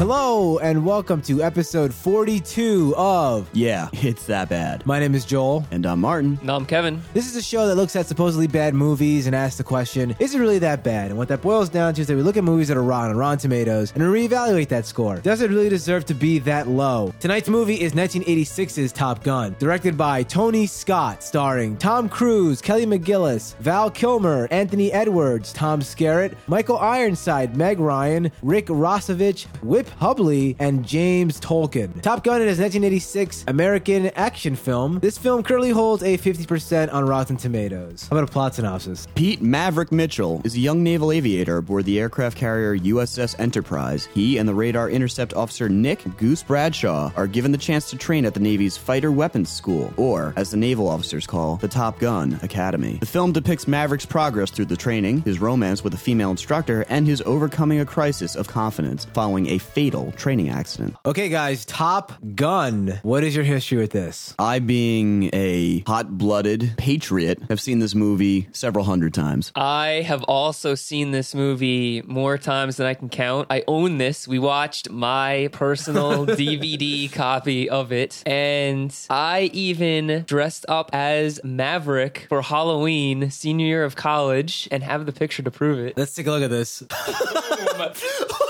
[0.00, 4.86] Hello, and welcome to episode 42 of Yeah, it's that bad.
[4.86, 5.66] My name is Joel.
[5.70, 6.38] And I'm Martin.
[6.42, 7.02] No, I'm Kevin.
[7.12, 10.34] This is a show that looks at supposedly bad movies and asks the question, is
[10.34, 11.10] it really that bad?
[11.10, 13.10] And what that boils down to is that we look at movies that are rotten
[13.10, 15.18] on Rotten Tomatoes and we reevaluate that score.
[15.18, 17.12] Does it really deserve to be that low?
[17.20, 23.54] Tonight's movie is 1986's Top Gun, directed by Tony Scott, starring Tom Cruise, Kelly McGillis,
[23.58, 30.86] Val Kilmer, Anthony Edwards, Tom Skerritt, Michael Ironside, Meg Ryan, Rick Rossovich, Whip Hubley, and
[30.86, 32.00] James Tolkan.
[32.02, 34.98] Top Gun is a 1986 American action film.
[35.00, 38.08] This film currently holds a 50% on Rotten Tomatoes.
[38.08, 39.06] How about a plot synopsis?
[39.14, 44.06] Pete Maverick Mitchell is a young naval aviator aboard the aircraft carrier USS Enterprise.
[44.14, 48.24] He and the radar intercept officer Nick Goose Bradshaw are given the chance to train
[48.24, 52.38] at the Navy's Fighter Weapons School, or as the naval officers call, the Top Gun
[52.42, 52.98] Academy.
[53.00, 57.06] The film depicts Maverick's progress through the training, his romance with a female instructor, and
[57.06, 60.94] his overcoming a crisis of confidence following a fatal training accident.
[61.06, 63.00] Okay, guys, Top Gun.
[63.02, 64.34] What is your history with this?
[64.38, 69.50] I, being a hot blooded patriot, have seen this movie several hundred times.
[69.54, 73.46] I have also seen this movie more times than I can count.
[73.48, 74.28] I own this.
[74.28, 82.26] We watched my personal DVD copy of it, and I even dressed up as Maverick
[82.28, 85.96] for Halloween, senior year of college, and have the picture to prove it.
[85.96, 86.82] Let's take a look at this.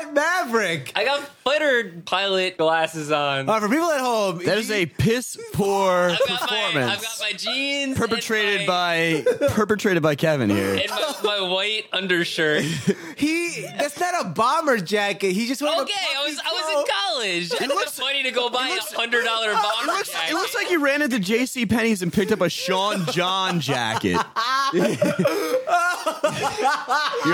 [0.00, 0.92] How is Maverick?
[0.96, 3.48] I got fighter pilot glasses on.
[3.48, 6.92] Uh, for people at home, That is a piss poor I've got, my, performance.
[6.92, 10.74] I've got my jeans perpetrated and my, by perpetrated by Kevin here.
[10.74, 12.62] and my, my white undershirt.
[13.16, 15.32] he that's not a bomber jacket.
[15.32, 16.80] He just wearing Okay, a I was puffy I was coat.
[16.80, 17.50] in college.
[17.62, 20.30] And it's looks- funny to go buy looks- a hundred dollar It bomber looks, jacket.
[20.30, 21.66] it looks like you ran into J.C.
[21.66, 24.12] Penney's and picked up a Sean John jacket.
[24.72, 24.86] you're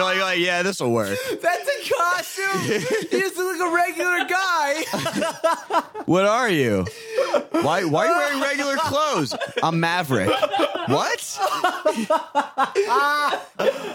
[0.02, 1.16] like, you're like, yeah, this will work.
[1.40, 2.55] That's a costume.
[3.10, 5.82] he just looks like a regular guy.
[6.06, 6.86] What are you?
[7.50, 9.34] Why, why are you wearing regular clothes?
[9.60, 10.30] I'm Maverick.
[10.86, 11.40] What?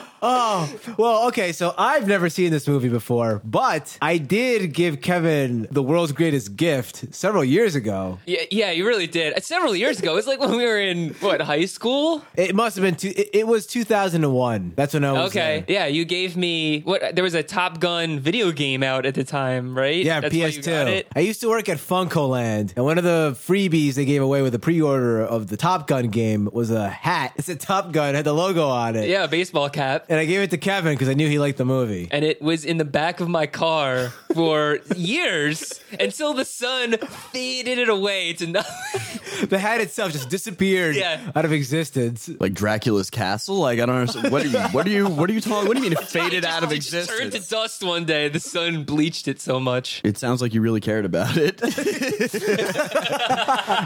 [0.24, 5.68] Oh, well, okay, so I've never seen this movie before, but I did give Kevin
[5.72, 8.20] the world's greatest gift several years ago.
[8.28, 9.44] yeah, yeah, you really did.
[9.44, 12.24] Several years ago, it was like when we were in what high school.
[12.36, 14.74] It must have been two, it, it was 2001.
[14.76, 15.76] That's when I was Okay, there.
[15.76, 17.16] yeah, you gave me what?
[17.16, 20.04] There was a Top Gun video game out at the time, right?
[20.06, 20.88] Yeah, That's why you got PS2.
[20.92, 21.08] it?
[21.16, 24.54] I used to work at FuncoLand, and one of the freebies they gave away with
[24.54, 27.34] the pre-order of the Top Gun game was a hat.
[27.38, 29.10] It's a Top Gun, had the logo on it.
[29.10, 30.06] Yeah, a baseball cap.
[30.12, 32.10] And I gave it to Kevin because I knew he liked the movie.
[32.12, 37.78] And it was in the back of my car for years until the sun faded
[37.78, 39.20] it away to nothing.
[39.42, 41.32] The hat itself just disappeared Yeah.
[41.36, 42.30] out of existence.
[42.40, 43.56] Like Dracula's castle?
[43.56, 44.32] Like I don't understand.
[44.32, 44.60] What are you?
[44.60, 45.08] What are you?
[45.08, 45.68] What are you talking?
[45.68, 47.48] What do you mean it faded out of It just turned to existence?
[47.48, 48.28] dust one day.
[48.30, 50.02] The sun bleached it so much.
[50.04, 51.60] It sounds like you really cared about it.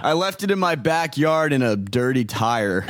[0.04, 2.86] I left it in my backyard in a dirty tire.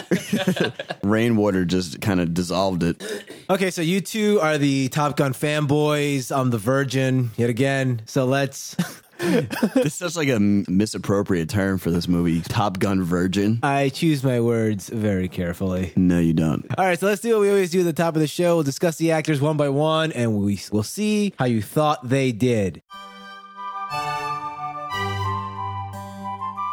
[1.04, 3.04] Rainwater just kind of dissolved it.
[3.50, 6.36] Okay, so you two are the Top Gun fanboys.
[6.36, 8.02] I'm the virgin yet again.
[8.06, 8.76] So let's.
[9.18, 12.42] This is such like a misappropriate term for this movie.
[12.42, 13.60] Top Gun Virgin.
[13.64, 15.94] I choose my words very carefully.
[15.96, 16.66] No, you don't.
[16.78, 18.56] All right, so let's do what we always do at the top of the show.
[18.56, 22.34] We'll discuss the actors one by one, and we will see how you thought they
[22.34, 22.84] did.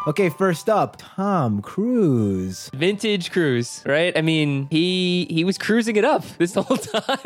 [0.05, 2.71] Okay, first up, Tom Cruise.
[2.75, 4.17] Vintage cruise, right?
[4.19, 7.19] I mean, he he was cruising it up this whole time.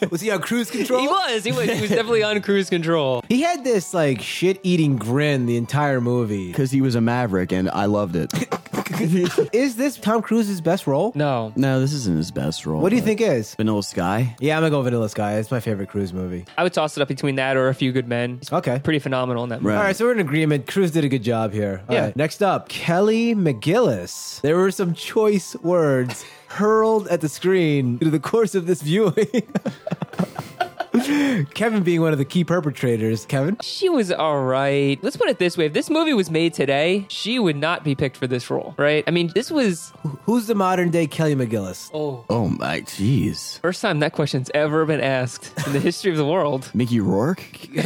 [0.10, 1.00] Was he on cruise control?
[1.00, 1.42] he was.
[1.44, 1.68] He was.
[1.68, 3.22] He was definitely on cruise control.
[3.28, 6.48] He had this like shit-eating grin the entire movie.
[6.48, 8.32] Because he was a maverick and I loved it.
[9.52, 11.12] Is this Tom Cruise's best role?
[11.14, 12.80] No, no, this isn't his best role.
[12.80, 13.54] What do you but- think is?
[13.54, 14.34] Vanilla Sky?
[14.40, 15.36] Yeah, I'm gonna go Vanilla Sky.
[15.38, 16.44] It's my favorite Cruise movie.
[16.58, 18.38] I would toss it up between that or A Few Good Men.
[18.40, 18.80] He's Okay.
[18.82, 19.74] pretty phenomenal in that movie.
[19.74, 19.78] Right.
[19.78, 20.66] All right, so we're in agreement.
[20.66, 21.82] Cruise did a good job here.
[21.88, 22.04] All Yeah.
[22.06, 24.40] right, next up, Kelly McGillis.
[24.40, 29.14] There were some choice words hurled at the screen through the course of this viewing.
[31.54, 33.24] Kevin being one of the key perpetrators.
[33.26, 33.56] Kevin?
[33.62, 34.98] She was all right.
[35.02, 37.94] Let's put it this way: if this movie was made today, she would not be
[37.94, 39.04] picked for this role, right?
[39.06, 39.92] I mean, this was
[40.24, 41.90] Who's the modern day Kelly McGillis?
[41.94, 43.58] oh Oh my, jeez.
[43.60, 46.70] first time that question's ever been asked in the history of the world.
[46.74, 47.42] Mickey Rourke?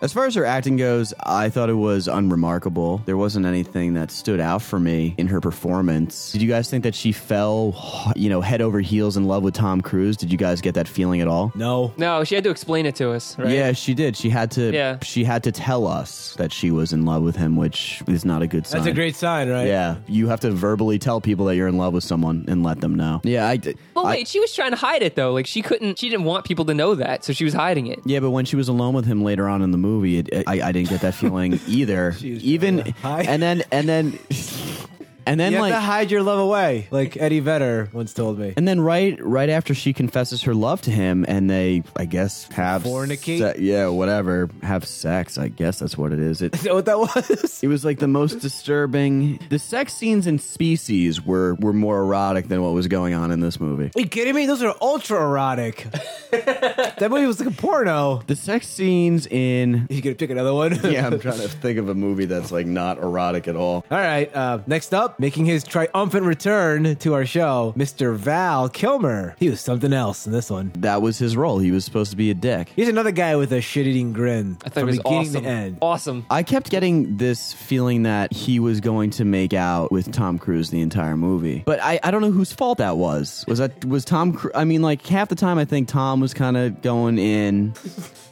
[0.00, 3.02] as far as her acting goes, I thought it was unremarkable.
[3.06, 6.32] There wasn't anything that stood out for me in her performance.
[6.32, 9.54] Did you guys think that she fell, you know, head over heels in love with
[9.54, 10.16] Tom Cruise?
[10.16, 11.52] Did Did you guys get that feeling at all?
[11.54, 11.92] No.
[11.96, 13.48] No, she had to explain it to us, right?
[13.48, 14.16] Yeah, she did.
[14.16, 14.72] She had to.
[14.72, 14.98] Yeah.
[15.02, 18.42] She had to tell us that she was in love with him, which is not
[18.42, 18.80] a good sign.
[18.80, 19.68] That's a great sign, right?
[19.68, 22.80] Yeah, you have to verbally tell people that you're in love with someone and let
[22.80, 23.20] them know.
[23.22, 23.56] Yeah, I.
[23.56, 25.32] did- Well, I- wait, she was trying to hide it though.
[25.32, 28.00] Like she couldn't, she didn't want people to know that, so she was hiding it.
[28.04, 30.60] Yeah, but when she was alone with him later on in the movie, it, I,
[30.60, 32.06] I didn't get that feeling either.
[32.08, 33.26] was Even hide.
[33.28, 34.18] and then and then
[35.26, 38.38] and then You like have to hide your love away, like Eddie Vedder once told
[38.38, 38.54] me.
[38.56, 42.44] and then right right after she confesses her love to him, and they I guess
[42.52, 43.38] have Fornicate?
[43.38, 45.36] se- yeah, whatever, have sex.
[45.38, 46.42] I guess that's what it is.
[46.42, 47.60] It Is that what that was?
[47.62, 49.38] It was like the most disturbing.
[49.50, 53.40] The sex scenes in Species were were more erotic than what was going on in
[53.40, 53.90] this movie.
[53.96, 54.46] Are you kidding me?
[54.46, 55.86] Those are ultra erotic.
[56.30, 58.22] that movie was like a porno.
[58.26, 60.78] The sex scenes in You gonna pick another one?
[60.90, 63.84] yeah, I'm trying to think of a movie that's like not erotic at all.
[63.90, 64.34] All right.
[64.34, 68.14] Uh, next up, making his triumphant return to our show, Mr.
[68.14, 69.34] Val Kilmer.
[69.38, 70.72] He was something else in this one.
[70.78, 71.58] That was his role.
[71.58, 72.70] He was supposed to be a dick.
[72.76, 75.42] He's another guy with a shit-eating grin I thought from it was beginning awesome.
[75.42, 75.78] to end.
[75.82, 76.26] Awesome.
[76.30, 80.70] I kept getting this feeling that he was going to make out with Tom Cruise
[80.70, 83.44] the entire movie, but I, I don't know whose fault that was.
[83.48, 84.32] Was that was Tom?
[84.32, 87.74] Cru- I mean, like half the time I think Tom was kind of going in,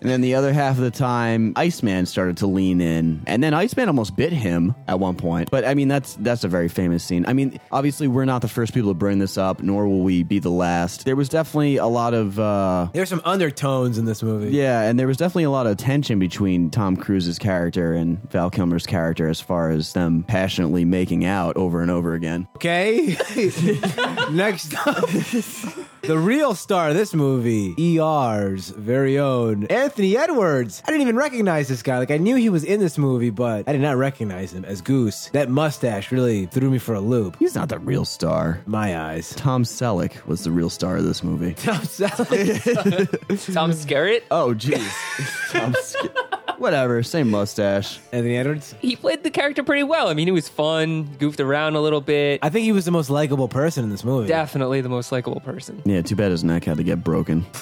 [0.05, 3.55] and then the other half of the time Iceman started to lean in, and then
[3.55, 5.51] Iceman almost bit him at one point.
[5.51, 7.25] But I mean, that's that's a very famous scene.
[7.27, 10.23] I mean, obviously we're not the first people to bring this up, nor will we
[10.23, 11.05] be the last.
[11.07, 12.39] There was definitely a lot of.
[12.39, 14.51] uh There's some undertones in this movie.
[14.55, 18.51] yeah, and there was definitely a lot of tension between Tom Cruise's character and Val
[18.51, 22.47] Kilmer's character as far as them passionately making out over and over again.
[22.57, 23.17] Okay.
[24.31, 25.09] Next up,
[26.07, 30.83] the real star of this movie, ER's very own Anthony Edwards.
[30.85, 31.99] I didn't even recognize this guy.
[31.99, 34.81] Like, I knew he was in this movie, but I did not recognize him as
[34.81, 35.29] Goose.
[35.33, 37.37] That mustache really threw me for a loop.
[37.39, 38.61] He's not the real star.
[38.67, 39.35] My eyes.
[39.35, 41.55] Tom Selleck was the real star of this movie.
[41.59, 43.55] Tom Selleck.
[43.55, 44.23] Tom Skerritt.
[44.31, 45.51] Oh, jeez.
[45.53, 47.99] Tom Sk- Whatever, same mustache.
[48.13, 48.75] Anthony Edwards.
[48.81, 50.09] He played the character pretty well.
[50.09, 52.41] I mean, he was fun, goofed around a little bit.
[52.43, 54.29] I think he was the most likable person in this movie.
[54.29, 55.83] Definitely the most likable person.
[55.85, 57.47] Yeah, too bad his neck had to get broken.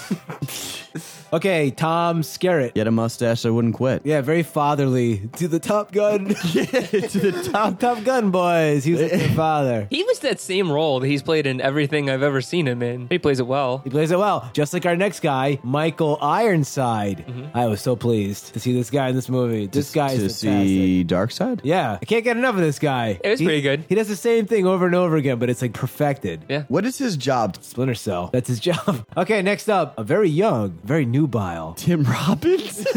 [1.32, 2.72] Okay, Tom Skerritt.
[2.74, 4.02] He had a mustache that wouldn't quit.
[4.04, 5.30] Yeah, very fatherly.
[5.36, 6.26] To the Top Gun.
[6.34, 7.80] to the top.
[7.80, 8.84] Top Gun boys.
[8.84, 9.86] He was like their father.
[9.88, 13.06] He was that same role that he's played in everything I've ever seen him in.
[13.08, 13.78] He plays it well.
[13.78, 17.24] He plays it well, just like our next guy, Michael Ironside.
[17.26, 17.56] Mm-hmm.
[17.56, 19.66] I was so pleased to see this guy in this movie.
[19.66, 20.68] This guy to is fantastic.
[20.68, 21.60] see Dark Side.
[21.64, 23.18] Yeah, I can't get enough of this guy.
[23.22, 23.84] It was He- pretty good.
[23.88, 26.44] He does the same thing over and over again, but it's like perfected.
[26.48, 26.64] Yeah.
[26.68, 27.56] What is his job?
[27.60, 28.30] Splinter Cell.
[28.32, 29.04] That's his job.
[29.16, 31.74] Okay, next up, a very young, very nubile.
[31.76, 32.78] Tim Robbins?
[32.86, 32.94] is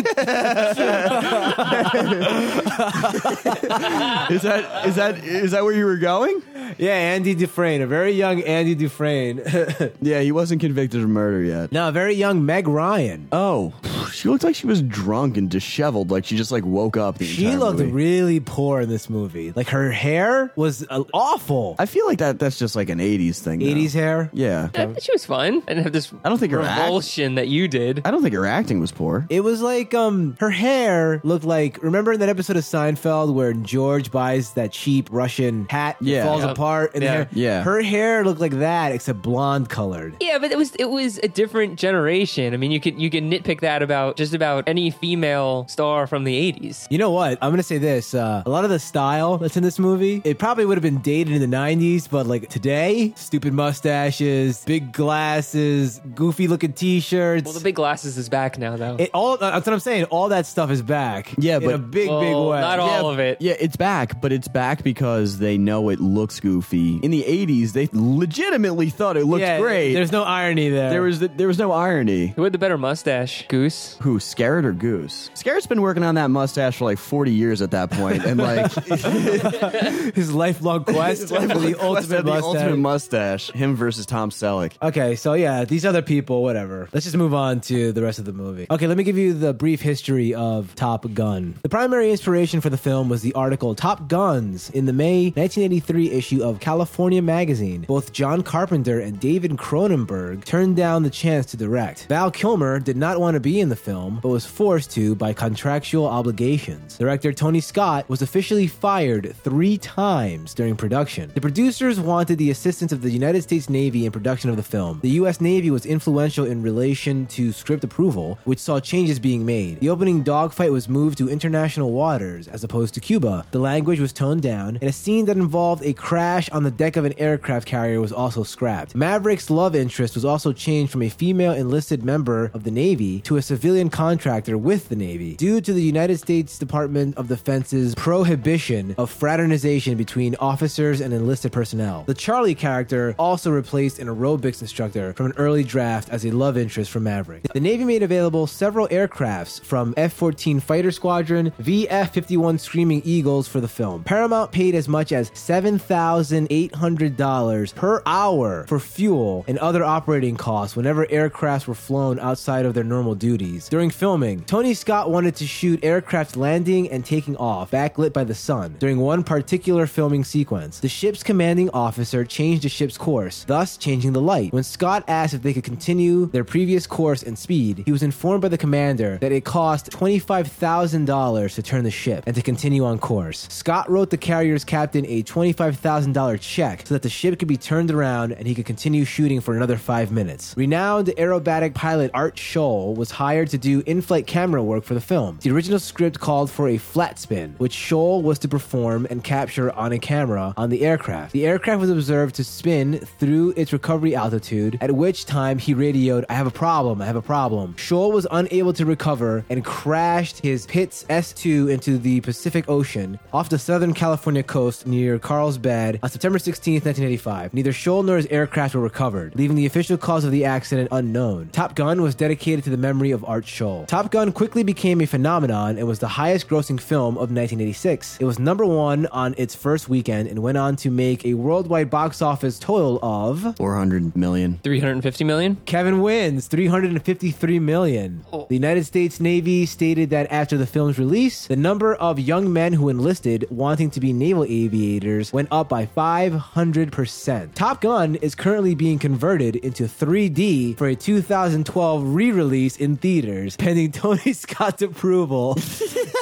[4.41, 6.41] that is that is that where you were going?
[6.77, 9.41] Yeah, Andy Dufresne, a very young Andy Dufresne.
[10.01, 11.71] Yeah, he wasn't convicted of murder yet.
[11.71, 13.27] now, a very young Meg Ryan.
[13.31, 13.73] Oh,
[14.11, 17.17] she looked like she was drunk and disheveled, like she just like woke up.
[17.17, 17.91] The She entire looked movie.
[17.91, 19.51] really poor in this movie.
[19.55, 21.75] Like her hair was uh, awful.
[21.79, 23.59] I feel like that that's just like an '80s thing.
[23.59, 23.65] now.
[23.65, 24.29] 80s hair.
[24.33, 25.61] Yeah, Yeah, she was fun.
[25.67, 28.01] I didn't have this I don't think her act- revulsion that you did.
[28.05, 29.25] I don't think her acting was poor.
[29.29, 33.53] It was like um her hair looked like remember in that episode of Seinfeld where
[33.53, 36.23] George buys that cheap Russian hat that Yeah.
[36.25, 36.51] falls Yeah.
[36.51, 37.11] apart and the Yeah.
[37.13, 37.63] hair Yeah.
[37.63, 40.15] her hair looked like that except blonde colored.
[40.19, 42.53] Yeah, but it was it was a different generation.
[42.53, 46.23] I mean, you could you can nitpick that about just about any female star from
[46.23, 46.87] the '80s.
[46.89, 47.37] You know what?
[47.41, 48.13] I'm gonna say this.
[48.13, 51.01] Uh, a lot of the style that's in this movie, it probably would have been
[51.01, 57.45] dated in the 90s, but like today, stupid mustaches, big glasses, goofy looking t-shirts.
[57.45, 58.95] Well, the big glasses is back now, though.
[58.99, 60.05] it, all that's what I'm saying.
[60.05, 61.33] All that stuff is back.
[61.37, 62.61] Yeah, in but- a big, big Well, way.
[62.61, 63.37] not all yeah, of it.
[63.41, 66.97] Yeah, it's back, but it's back because they know it looks goofy.
[66.97, 69.93] In the '80s, they legitimately thought it looked yeah, great.
[69.93, 70.89] There's no irony there.
[70.89, 72.27] there was there was no irony.
[72.35, 73.97] Who had the better mustache, Goose?
[74.01, 75.29] Who, Skerritt or Goose?
[75.55, 78.73] Skerritt's been working on that mustache for like 40 years at that point, and like
[80.13, 83.51] his lifelong quest for the ultimate the ultimate mustache.
[83.51, 84.73] Him versus Tom Selleck.
[84.81, 86.89] Okay, so yeah, these other people, whatever.
[86.91, 88.67] Let's just move on to the rest of the movie.
[88.69, 91.55] Okay, let me give you the brief history of Top Gun.
[91.61, 96.11] The primary inspiration for the film was the article Top Guns in the May 1983
[96.11, 97.83] issue of California Magazine.
[97.87, 102.07] Both John Carpenter and David Cronenberg turned down the chance to direct.
[102.09, 105.33] Val Kilmer did not want to be in the film, but was forced to by
[105.45, 106.97] contractual obligations.
[106.97, 111.31] Director Tony Scott was officially fired three times during production.
[111.35, 114.99] The producers wanted the assistance of the United States Navy in production of the film.
[115.03, 115.39] The U.S.
[115.39, 119.79] Navy was influential in relation to script approval, which saw changes being made.
[119.81, 123.45] The opening dogfight was moved to international waters as opposed to Cuba.
[123.51, 126.95] The language was toned down, and a scene that involved a crash on the deck
[126.95, 128.95] of an aircraft carrier was also scrapped.
[128.95, 133.37] Maverick's love interest was also changed from a female enlisted member of the Navy to
[133.37, 138.95] a civilian contractor with the Navy due to the United States Department of Defense's prohibition
[138.97, 142.03] of fraternization between officers and enlisted personnel.
[142.07, 146.57] The Charlie character also replaced an aerobics instructor from an early draft as a love
[146.57, 147.43] interest for Maverick.
[147.53, 153.47] The Navy made available several aircrafts from F 14 Fighter Squadron, VF 51 Screaming Eagles
[153.47, 154.03] for the film.
[154.03, 161.05] Paramount paid as much as $7,800 per hour for fuel and other operating costs whenever
[161.07, 163.69] aircrafts were flown outside of their normal duties.
[163.69, 168.35] During filming, Tony Scott wanted to shoot aircraft landing and taking off, backlit by the
[168.35, 168.75] sun.
[168.79, 174.13] During one particular filming sequence, the ship's commanding officer changed the ship's course, thus changing
[174.13, 174.53] the light.
[174.53, 178.41] When Scott asked if they could continue their previous course and speed, he was informed
[178.41, 182.99] by the commander that it cost $25,000 to turn the ship and to continue on
[182.99, 183.47] course.
[183.49, 187.91] Scott wrote the carrier's captain a $25,000 check so that the ship could be turned
[187.91, 190.53] around and he could continue shooting for another five minutes.
[190.57, 195.01] Renowned aerobatic pilot Art Scholl was hired to do in flight camera work for the
[195.05, 195.39] film.
[195.41, 199.71] The original script called for a flat spin, which Scholl was to perform and capture
[199.71, 201.31] on a camera on the aircraft.
[201.33, 206.25] The aircraft was observed to spin through its recovery altitude, at which time he radioed,
[206.29, 207.75] I have a problem, I have a problem.
[207.75, 213.49] Scholl was unable to recover and crashed his Pitts S2 into the Pacific Ocean off
[213.49, 217.53] the Southern California coast near Carlsbad on September 16, 1985.
[217.53, 221.49] Neither Scholl nor his aircraft were recovered, leaving the official cause of the accident unknown.
[221.51, 223.85] Top Gun was dedicated to the memory of Art Scholl.
[223.87, 228.17] Top Gun quickly became a phenomenon and was the highest grossing film of 1986.
[228.19, 231.89] It was number one on its first weekend and went on to make a worldwide
[231.89, 234.59] box office total of 400 million.
[234.63, 235.57] 350 million?
[235.65, 238.25] Kevin wins 353 million.
[238.31, 238.45] Oh.
[238.47, 242.73] The United States Navy stated that after the film's release, the number of young men
[242.73, 247.53] who enlisted wanting to be naval aviators went up by 500%.
[247.53, 253.91] Top Gun is currently being converted into 3D for a 2012 re-release in theaters, pending
[253.91, 255.57] Tony Scott's approval.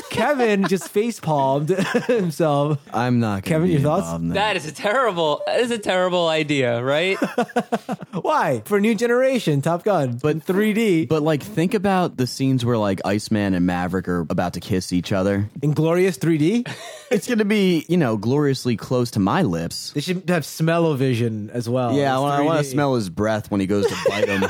[0.09, 1.69] Kevin just face palmed
[2.07, 2.79] himself.
[2.93, 3.43] I'm not.
[3.43, 4.19] gonna Kevin, be your thoughts?
[4.21, 4.33] in that.
[4.35, 5.41] That is a terrible.
[5.45, 7.17] That is a terrible idea, right?
[8.11, 8.61] Why?
[8.65, 11.07] For a new generation, Top Gun, but 3D.
[11.07, 14.93] But like, think about the scenes where like Iceman and Maverick are about to kiss
[14.93, 15.49] each other.
[15.61, 16.67] Inglorious 3D.
[17.13, 19.91] It's gonna be, you know, gloriously close to my lips.
[19.91, 21.93] They should have smell-o-vision as well.
[21.93, 24.27] Yeah, I It's want, I want to smell his breath when he goes to bite
[24.27, 24.41] him.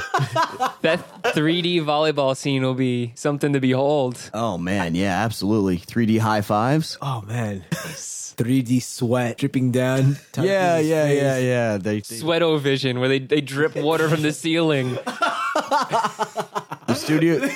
[0.82, 4.02] that 3D volleyball scene will be something to behold.
[4.33, 5.77] Oh man, yeah, absolutely.
[5.77, 6.98] 3D high fives.
[7.01, 10.17] Oh man, 3D sweat dripping down.
[10.31, 11.77] top Yeah, yeah, yeah, yeah.
[11.77, 14.98] They, they Sweato vision, where they, they drip water from the ceiling.
[16.94, 17.40] the studio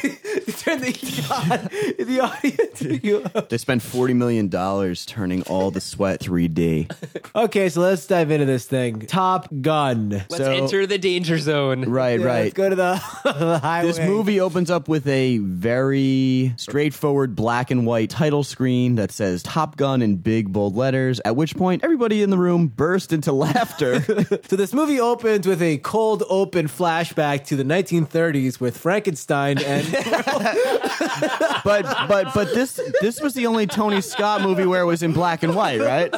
[0.58, 1.52] Turn the heat on
[1.98, 3.48] in the audience.
[3.50, 6.90] they spent forty million dollars turning all the sweat 3D.
[7.36, 9.00] okay, so let's dive into this thing.
[9.02, 10.10] Top Gun.
[10.10, 11.84] Let's So- enter the danger zone.
[11.86, 12.42] Right, Yeah, right.
[12.44, 13.88] Let's go to the, the highway.
[13.88, 19.44] This movie opens up with a very straightforward black and white title screen that says
[19.44, 23.32] Top Gun in big bold letters, at which point everybody in the room burst into
[23.32, 24.04] laughter.
[24.48, 29.92] So this movie opens with a cold open flashback to the 1930s with Frankenstein and
[31.64, 35.14] but but but this this was the only Tony Scott movie where it was in
[35.14, 36.14] black and white, right?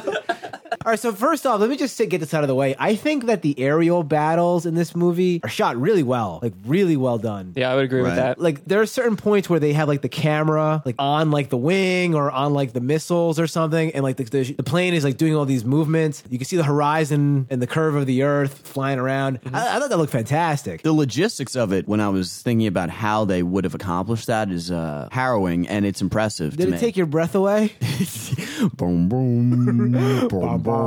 [0.90, 2.76] All right, so first off, let me just get this out of the way.
[2.80, 6.98] I think that the aerial battles in this movie are shot really well, like really
[6.98, 7.54] well done.
[7.56, 8.08] Yeah, I would agree Right.
[8.08, 8.40] with that.
[8.42, 11.58] Like there are certain points where they have like the camera like on like the
[11.58, 15.04] wing or on like the missiles or something, and like the, the, the plane is
[15.04, 16.24] like doing all these movements.
[16.28, 19.42] You can see the horizon and the curve of the Earth flying around.
[19.54, 20.82] I, I thought that looked fantastic.
[20.82, 24.50] The logistics of it, when I was thinking about how they would have accomplished that,
[24.50, 26.58] is uh, harrowing and it's impressive.
[26.58, 26.78] Did to it me.
[26.80, 27.74] take your breath away?
[28.74, 30.79] boom, boom, boom, boom.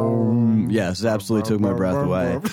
[0.68, 2.40] Yes, it absolutely took my breath away.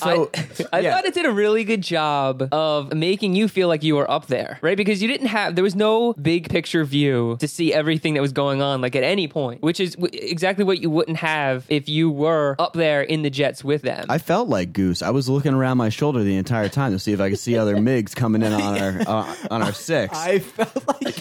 [0.00, 0.30] So
[0.72, 0.94] I yeah.
[0.94, 4.28] thought it did a really good job of making you feel like you were up
[4.28, 4.74] there, right?
[4.76, 8.32] Because you didn't have, there was no big picture view to see everything that was
[8.32, 11.86] going on, like at any point, which is w- exactly what you wouldn't have if
[11.86, 14.06] you were up there in the jets with them.
[14.08, 15.02] I felt like Goose.
[15.02, 17.58] I was looking around my shoulder the entire time to see if I could see
[17.58, 20.16] other MiGs coming in on our uh, on our six.
[20.16, 21.20] I felt like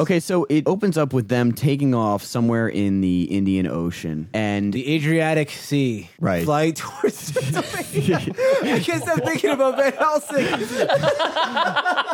[0.00, 4.72] Okay, so it opens up with them taking off somewhere in the Indian Ocean, and
[4.72, 6.08] The Adriatic Sea.
[6.20, 6.44] Right.
[6.44, 8.34] Fly towards Pennsylvania.
[8.62, 10.46] I guess I'm thinking about Van Helsing.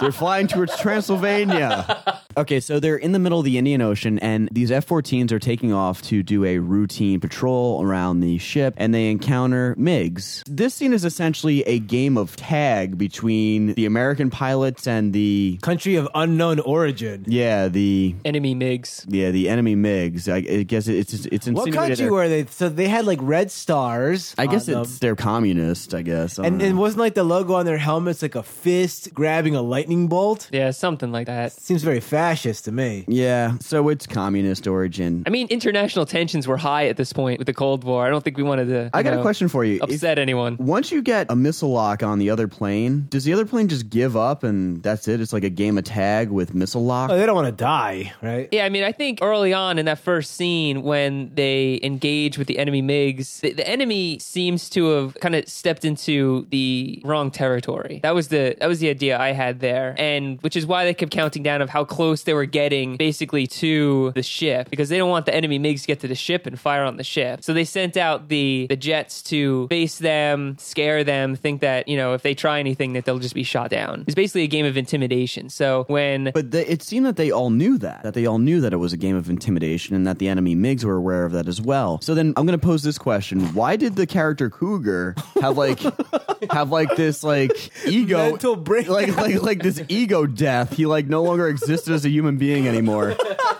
[0.00, 2.20] they're flying towards Transylvania.
[2.36, 5.38] Okay, so they're in the middle of the Indian Ocean, and these F 14s are
[5.38, 10.42] taking off to do a routine patrol around the ship, and they encounter MiGs.
[10.48, 15.58] This scene is essentially a game of tag between the American pilots and the.
[15.62, 17.24] Country of unknown origin.
[17.28, 19.04] Yeah, the Enemy MiGs.
[19.08, 20.28] yeah the enemy MiGs.
[20.32, 22.46] I, I guess it's it's What insinuated country they're- were they?
[22.46, 24.34] So they had like red stars.
[24.38, 24.82] I guess on them.
[24.82, 25.94] it's they're communist.
[25.94, 26.38] I guess.
[26.38, 26.64] I don't And, know.
[26.66, 30.48] and wasn't like the logo on their helmets like a fist grabbing a lightning bolt?
[30.52, 31.52] Yeah, something like that.
[31.52, 33.04] Seems very fascist to me.
[33.06, 35.22] yeah, so it's communist origin.
[35.26, 38.06] I mean, international tensions were high at this point with the Cold War.
[38.06, 38.90] I don't think we wanted to.
[38.94, 39.76] I you got a question for you.
[39.76, 40.56] If- Upset anyone.
[40.58, 43.90] Once you get a missile lock on the other plane, does the other plane just
[43.90, 45.20] give up and that's it?
[45.20, 47.10] It's like a game of tag with missile lock?
[47.10, 48.48] Oh, they don't want to die, right?
[48.52, 52.46] Yeah, I mean, I think early on in that first scene when they engage with
[52.48, 57.30] the enemy MiGs, the, the enemy seems to have kind of stepped into the wrong
[57.30, 58.00] territory.
[58.02, 60.94] That was the that was the idea I had there, and which is why they
[60.94, 64.96] kept counting down of how close they were getting basically to the ship because they
[64.98, 67.42] don't want the enemy MiGs to get to the ship and fire on the ship.
[67.42, 71.96] So they sent out the the jets to face them, scare them, think that you
[71.96, 74.04] know if they try anything that they'll just be shot down.
[74.06, 75.48] It's basically a game of intimidation.
[75.50, 78.60] So when But they, it seemed that they all knew that, that they all knew
[78.60, 81.32] that it was a game of intimidation and that the enemy MiGs were aware of
[81.32, 82.00] that as well.
[82.00, 83.52] So then I'm going to pose this question.
[83.54, 85.80] Why did the character Cougar have like,
[86.50, 87.52] have like this like
[87.86, 90.72] ego, Mental break like, like, like this ego death?
[90.76, 93.16] He like no longer existed as a human being anymore.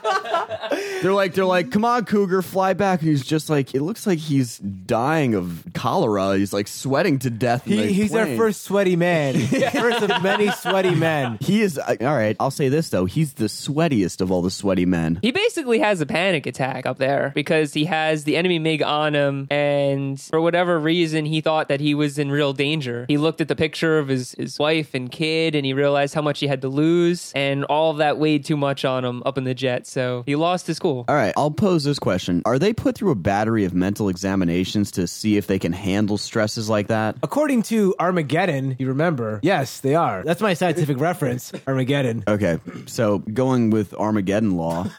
[1.04, 3.02] They're like, they're like, come on, Cougar, fly back.
[3.02, 6.38] And he's just like, it looks like he's dying of cholera.
[6.38, 7.66] He's like sweating to death.
[7.66, 9.38] He, the he's our first sweaty man.
[9.72, 11.36] first of many sweaty men.
[11.42, 12.34] He is uh, all right.
[12.40, 15.18] I'll say this though: he's the sweatiest of all the sweaty men.
[15.20, 19.14] He basically has a panic attack up there because he has the enemy MiG on
[19.14, 23.04] him, and for whatever reason, he thought that he was in real danger.
[23.08, 26.22] He looked at the picture of his, his wife and kid, and he realized how
[26.22, 29.36] much he had to lose, and all of that weighed too much on him up
[29.36, 30.93] in the jet, so he lost his cool.
[31.08, 34.90] All right, I'll pose this question: Are they put through a battery of mental examinations
[34.92, 37.16] to see if they can handle stresses like that?
[37.22, 39.40] According to Armageddon, you remember?
[39.42, 40.22] Yes, they are.
[40.22, 41.52] That's my scientific reference.
[41.66, 42.24] Armageddon.
[42.28, 44.84] Okay, so going with Armageddon law,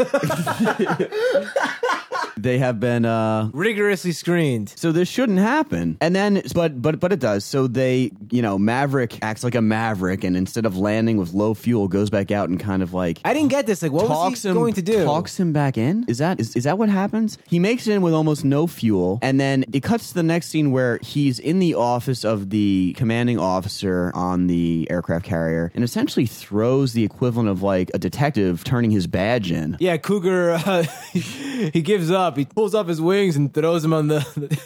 [2.38, 3.06] they have been.
[3.06, 4.70] uh Rigorously screened.
[4.76, 7.46] so this shouldn't happen, and then, but but but it does.
[7.46, 11.54] So they, you know, Maverick acts like a maverick, and instead of landing with low
[11.54, 13.82] fuel, goes back out and kind of like I didn't get this.
[13.82, 15.04] Like, what was he him going to do?
[15.06, 18.02] talks him back in is that is, is that what happens he makes it in
[18.02, 21.60] with almost no fuel and then it cuts to the next scene where he's in
[21.60, 27.50] the office of the commanding officer on the aircraft carrier and essentially throws the equivalent
[27.50, 30.54] of like a detective turning his badge in Yeah, Cougar.
[30.66, 30.84] Uh,
[31.14, 32.25] he gives up.
[32.36, 34.20] He pulls off his wings and throws him on the.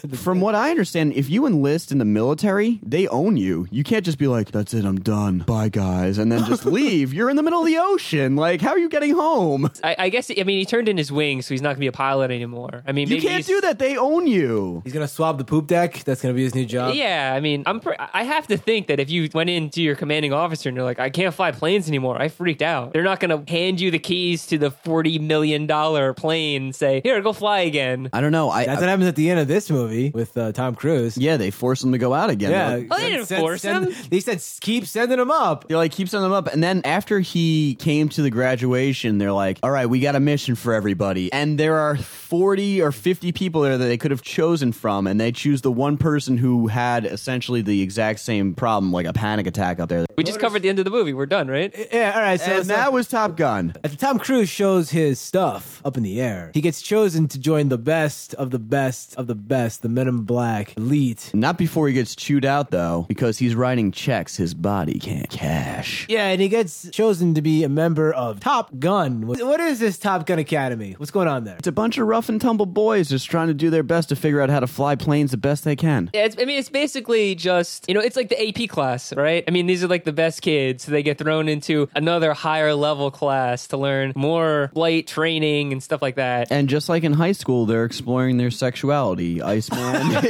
[0.04, 3.66] the from what I understand, if you enlist in the military, they own you.
[3.70, 7.12] You can't just be like, "That's it, I'm done, bye guys," and then just leave.
[7.12, 8.36] You're in the middle of the ocean.
[8.36, 9.70] Like, how are you getting home?
[9.84, 11.80] I, I guess, I mean, he turned in his wings, so he's not going to
[11.80, 12.82] be a pilot anymore.
[12.86, 13.78] I mean, You maybe can't he's- do that.
[13.78, 14.80] They own you.
[14.84, 16.04] He's gonna swab the poop deck.
[16.04, 16.94] That's gonna be his new job.
[16.94, 17.80] Yeah, I mean, I'm.
[17.80, 20.84] Pre- I have to think that if you went into your commanding officer and you're
[20.84, 22.92] like, I can't fly planes anymore, I freaked out.
[22.92, 26.74] They're not going to hand you the keys to the forty million dollar plane and
[26.74, 28.48] say, "Here, go fly again." I don't know.
[28.50, 31.18] I, That's I- what happens at the end of this movie with uh, Tom Cruise.
[31.18, 32.50] Yeah, they force him to go out again.
[32.52, 32.68] Yeah.
[32.70, 33.88] They're like, Oh, they didn't force him.
[34.10, 35.68] They said keep sending him up.
[35.68, 36.46] They're like, keep sending them up.
[36.52, 40.20] And then after he came to the graduation, they're like, all right, we got a
[40.20, 41.32] mission for everybody.
[41.32, 45.06] And there are 40 or 50 people there that they could have chosen from.
[45.06, 49.12] And they choose the one person who had essentially the exact same problem, like a
[49.12, 50.06] panic attack out there.
[50.16, 51.12] We just covered the end of the movie.
[51.12, 51.74] We're done, right?
[51.92, 52.40] Yeah, all right.
[52.40, 53.74] So, And so- that was Top Gun.
[53.82, 57.68] As Tom Cruise shows his stuff up in the air, he gets chosen to join
[57.68, 61.30] the best of the best of the best, the Men in Black elite.
[61.34, 66.06] Not before he gets chewed out, though, because he's writing checks his body can't cash.
[66.08, 69.26] Yeah, and he gets chosen to be a member of Top Gun.
[69.26, 70.94] What what is this Top Gun Academy?
[70.96, 71.56] What's going on there?
[71.56, 74.16] It's a bunch of rough and tumble boys just trying to do their best to
[74.16, 76.10] figure out how to fly planes the best they can.
[76.14, 79.44] Yeah, it's, I mean, it's basically just you know, it's like the AP class, right?
[79.46, 82.74] I mean, these are like the best kids, so they get thrown into another higher
[82.74, 86.50] level class to learn more flight training and stuff like that.
[86.50, 89.40] And just like in high high school, they're exploring their sexuality.
[89.40, 90.10] Iceman.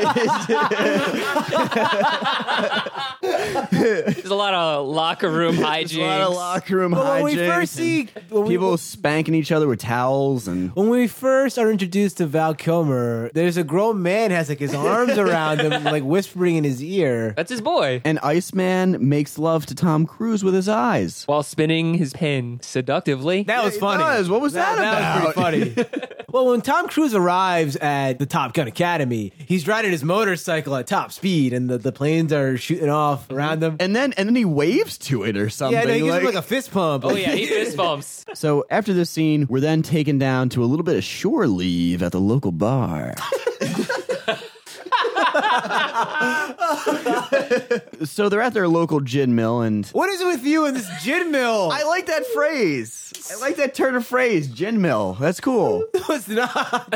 [3.70, 5.96] There's a lot of locker room hijinks.
[5.98, 8.76] a lot of locker room But when we hijinks first see and when we- people
[8.76, 13.56] spanking each other with towels and When we first are introduced to Val Kilmer, there's
[13.56, 17.32] a grown man has like his arms around him, like whispering in his ear.
[17.36, 18.02] That's his boy.
[18.04, 21.24] and Iceman makes love to Tom Cruise with his eyes.
[21.26, 23.44] While spinning his pen seductively.
[23.44, 24.02] That was funny.
[24.02, 24.28] does.
[24.28, 25.86] What was that was pretty funny.
[26.28, 30.88] well, when Tom Cruise arrives at the Top Gun Academy, he's riding his motorcycle at
[30.88, 33.37] top speed, and the, the planes are shooting off mm-hmm.
[33.37, 33.76] around him.
[33.79, 35.79] And then and then he waves to it or something.
[35.79, 37.05] yeah, no, he gives him like- like a fist pump.
[37.05, 38.24] oh yeah, he fist bumps.
[38.35, 42.03] So after this scene, we're then taken down to a little bit of shore leave
[42.03, 43.14] at the local bar.
[48.04, 50.88] so they're at their local gin mill, and What is it with you and this
[51.02, 51.70] gin mill?
[51.72, 53.12] I like that phrase.
[53.30, 55.16] I like that turn of phrase, gin mill.
[55.20, 55.84] That's cool.
[55.94, 56.88] it's not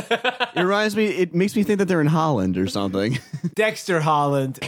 [0.57, 1.07] It reminds me.
[1.07, 3.19] It makes me think that they're in Holland or something.
[3.55, 4.59] Dexter Holland.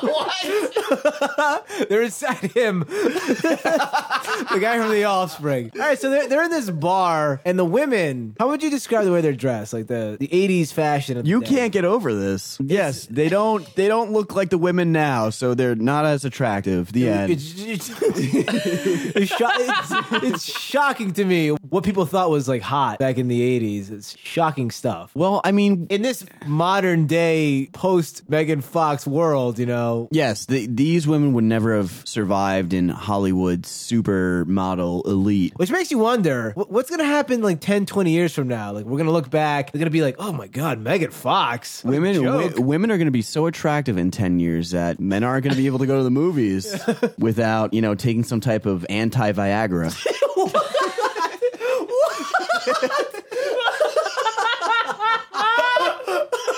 [0.00, 1.66] What?
[1.88, 2.80] They're inside him.
[2.80, 5.70] the guy from The Offspring.
[5.74, 8.36] All right, so they're, they're in this bar, and the women.
[8.38, 9.72] How would you describe the way they're dressed?
[9.72, 11.16] Like the, the '80s fashion.
[11.18, 11.46] Of the You day.
[11.46, 12.58] can't get over this.
[12.60, 13.64] Yes, they don't.
[13.76, 16.92] They don't look like the women now, so they're not as attractive.
[16.92, 17.32] The end.
[17.32, 22.98] It's, it's, it's, sho- it's, it's shocking to me what people thought was like hot
[22.98, 23.90] back in the 80s.
[23.90, 25.10] It's shocking stuff.
[25.14, 30.66] well, I mean, In this modern day post Megan Fox world, you know, Yes, the,
[30.66, 35.52] these women would never have survived in Hollywood supermodel elite.
[35.56, 38.72] which makes you wonder wh- what's going to happen like 10, 20 years from now.
[38.72, 41.10] Like, we're going to look back, they're going to be like, oh my God, Megan
[41.10, 41.84] Fox.
[41.84, 44.70] What a Women, joke." wi- women are going to be so attractive in ten years
[44.72, 46.74] that men aren't going to be able to go to the movies
[47.18, 49.94] without, you know, taking some type of anti Viagra.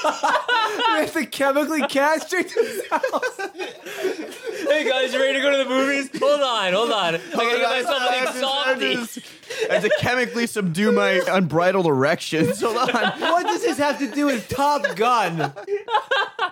[0.02, 3.40] We have to chemically castrate themselves.
[4.68, 6.10] Hey guys, you ready to go to the movies?
[6.18, 7.14] Hold on, hold on.
[7.14, 8.38] I gotta get myself a
[9.06, 9.22] softie.
[9.70, 12.60] I have to chemically subdue my unbridled erections.
[12.60, 12.86] Hold on.
[13.20, 15.52] what does this have to do with Top Gun?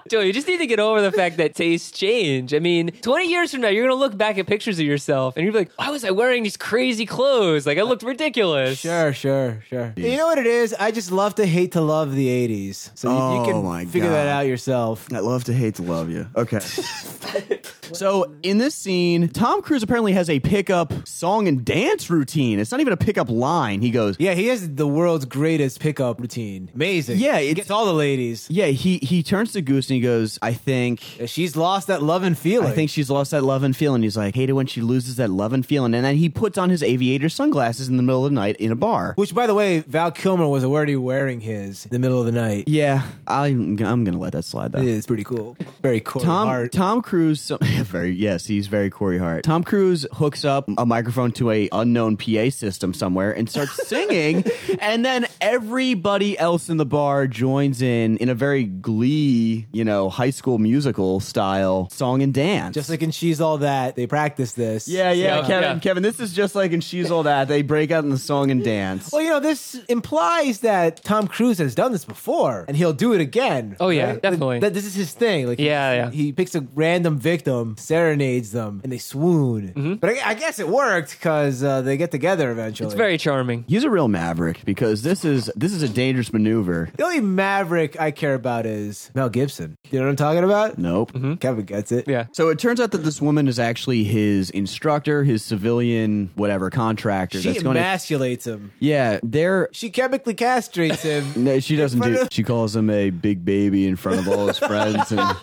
[0.09, 2.53] Joe, you just need to get over the fact that tastes change.
[2.55, 5.45] I mean, 20 years from now, you're gonna look back at pictures of yourself and
[5.45, 7.67] you're like, why was I wearing these crazy clothes?
[7.67, 8.79] Like, I looked ridiculous.
[8.79, 9.93] Sure, sure, sure.
[9.97, 10.75] You know what it is?
[10.75, 12.91] I just love to hate to love the 80s.
[12.99, 14.15] So you, you Oh can my figure God.
[14.17, 15.07] that out yourself.
[15.13, 16.27] I love to hate to love you.
[16.37, 16.59] Okay.
[17.93, 22.59] so in this scene, Tom Cruise apparently has a pickup song and dance routine.
[22.59, 23.81] It's not even a pickup line.
[23.83, 26.71] He goes, Yeah, he has the world's greatest pickup routine.
[26.75, 27.19] Amazing.
[27.19, 28.47] Yeah, he it's- gets all the ladies.
[28.51, 32.23] yeah, he he turns to Goose and he goes, I think She's lost that love
[32.23, 32.69] and feeling.
[32.69, 34.03] I think she's lost that love and feeling.
[34.03, 35.95] He's like, hate it when she loses that love and feeling.
[35.95, 38.73] And then he puts on his aviator sunglasses in the middle of the night in
[38.73, 39.13] a bar.
[39.17, 42.33] Which, by the way, Val Kilmer was already wearing his in the middle of the
[42.33, 42.65] night.
[42.69, 44.81] Yeah, I'm, I'm gonna let that slide though.
[44.81, 45.57] It is pretty cool.
[45.83, 46.23] Very cool.
[46.23, 46.73] Tom Hard.
[46.73, 49.45] Tom Cruise, so, very yes, he's very Corey Hart.
[49.45, 52.49] Tom Cruise hooks up a microphone to a unknown PA
[52.81, 54.43] system somewhere and starts singing,
[54.81, 60.09] and then everybody else in the bar joins in in a very Glee, you know,
[60.09, 62.75] high school musical style song and dance.
[62.75, 64.89] Just like in She's All That, they practice this.
[64.89, 65.79] yeah, yeah, Yeah, Kevin, yeah.
[65.81, 66.03] Kevin.
[66.03, 67.49] This is just like in She's All That.
[67.49, 69.13] They break out in the song and dance.
[69.13, 73.13] Well, you know, this implies that Tom Cruise has done this before, and he'll do
[73.13, 73.77] it again.
[73.79, 74.23] Oh, yeah, right?
[74.23, 74.61] definitely.
[74.61, 75.47] That this is his thing.
[75.47, 76.11] Like, Yeah, he, yeah.
[76.11, 79.69] He picks a random victim, serenades them, and they swoon.
[79.75, 79.95] Mm-hmm.
[79.97, 82.87] But I, I guess it worked because uh, they get together eventually.
[82.87, 83.65] It's very charming.
[83.69, 86.91] He's a real maverick because this is this is a dangerous maneuver.
[86.97, 89.77] The only maverick I care about is Mel Gibson.
[89.91, 90.79] You know what I'm talking about?
[90.79, 91.13] Nope.
[91.13, 91.35] Mm-hmm.
[91.35, 92.07] Kevin gets it.
[92.09, 92.27] Yeah.
[92.33, 97.41] So it turns out that this woman is actually his instructor, his civilian, whatever contractor.
[97.41, 97.83] She that's going to.
[97.83, 98.73] emasculates him.
[98.79, 99.69] Yeah, they're.
[99.73, 101.25] She chemically castrates him.
[101.41, 102.21] No, she doesn't do.
[102.21, 105.21] of- She calls him a big baby in front of all his friends, and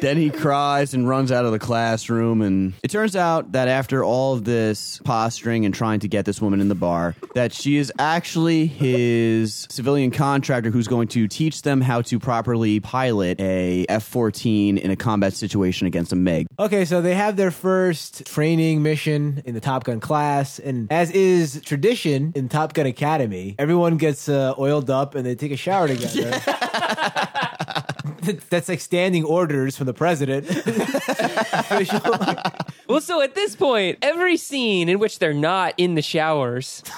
[0.00, 2.42] then he cries and runs out of the classroom.
[2.42, 6.40] And it turns out that after all of this posturing and trying to get this
[6.40, 11.62] woman in the bar, that she is actually his civilian contractor who's going to teach
[11.62, 16.46] them how to properly pilot a F-14 in a combat situation against a MiG.
[16.58, 21.10] Okay, so they have their first training mission in the Top Gun class, and as
[21.10, 25.56] is tradition in Top Gun Academy, everyone gets uh, oiled up and they take a
[25.56, 26.40] shower together.
[28.50, 30.46] That's like standing orders from the president.
[32.88, 36.82] Well, so at this point, every scene in which they're not in the showers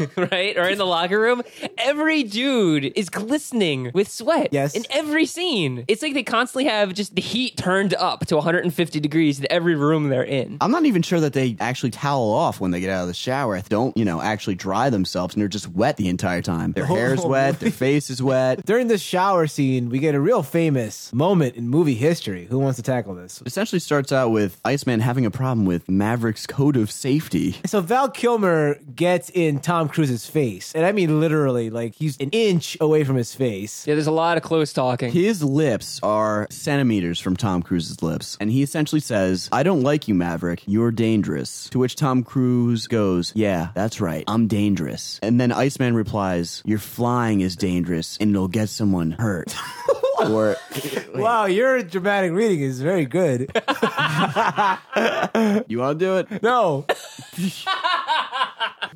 [0.16, 0.56] right?
[0.56, 1.42] Or in the locker room,
[1.78, 4.48] every dude is glistening with sweat.
[4.52, 4.74] Yes.
[4.74, 5.84] In every scene.
[5.88, 9.74] It's like they constantly have just the heat turned up to 150 degrees in every
[9.74, 10.58] room they're in.
[10.60, 13.14] I'm not even sure that they actually towel off when they get out of the
[13.14, 13.60] shower.
[13.60, 16.72] They don't, you know, actually dry themselves and they're just wet the entire time.
[16.72, 18.64] Their hair's Oh, wet, their face is wet.
[18.66, 22.46] During this shower scene, we get a real famous moment in movie history.
[22.46, 23.42] Who wants to tackle this?
[23.46, 27.56] Essentially starts out with Iceman having a problem with Maverick's code of safety.
[27.66, 32.30] So Val Kilmer gets in Tom Cruise's face, and I mean literally, like he's an
[32.30, 33.86] inch away from his face.
[33.86, 35.12] Yeah, there's a lot of close talking.
[35.12, 40.08] His lips are centimeters from Tom Cruise's lips, and he essentially says, I don't like
[40.08, 40.62] you, Maverick.
[40.66, 41.68] You're dangerous.
[41.70, 44.24] To which Tom Cruise goes, Yeah, that's right.
[44.28, 45.18] I'm dangerous.
[45.22, 49.54] And then Iceman replies, Your flying is dangerous, and it'll get someone hurt.
[50.30, 50.56] or
[51.14, 53.40] Wow, your dramatic reading is very good.
[55.68, 56.42] you want to do it?
[56.42, 56.86] No.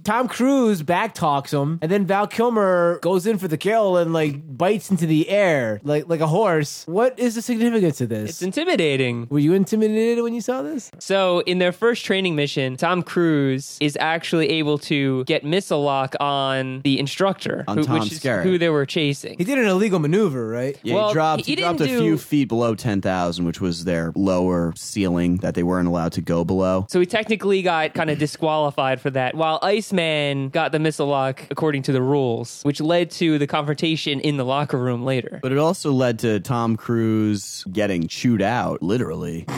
[0.05, 4.13] Tom Cruise back talks him, and then Val Kilmer goes in for the kill and
[4.13, 6.85] like bites into the air like like a horse.
[6.87, 8.31] What is the significance of this?
[8.31, 9.27] It's intimidating.
[9.31, 10.91] Were you intimidated when you saw this?
[10.99, 16.15] So, in their first training mission, Tom Cruise is actually able to get missile lock
[16.21, 18.43] on the instructor, On who, Tom which is Skerritt.
[18.43, 19.37] who they were chasing.
[19.39, 20.79] He did an illegal maneuver, right?
[20.83, 23.85] Yeah, Well, he dropped, he he dropped a didn't few feet below 10,000, which was
[23.85, 26.87] their lower ceiling that they weren't allowed to go below.
[26.89, 31.47] So he technically got kind of disqualified for that, while Iceman got the missile lock
[31.49, 35.41] according to the rules, which led to the confrontation in the locker room later.
[35.41, 39.47] But it also led to Tom Cruise getting chewed out, literally.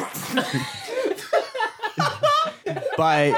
[2.96, 3.34] By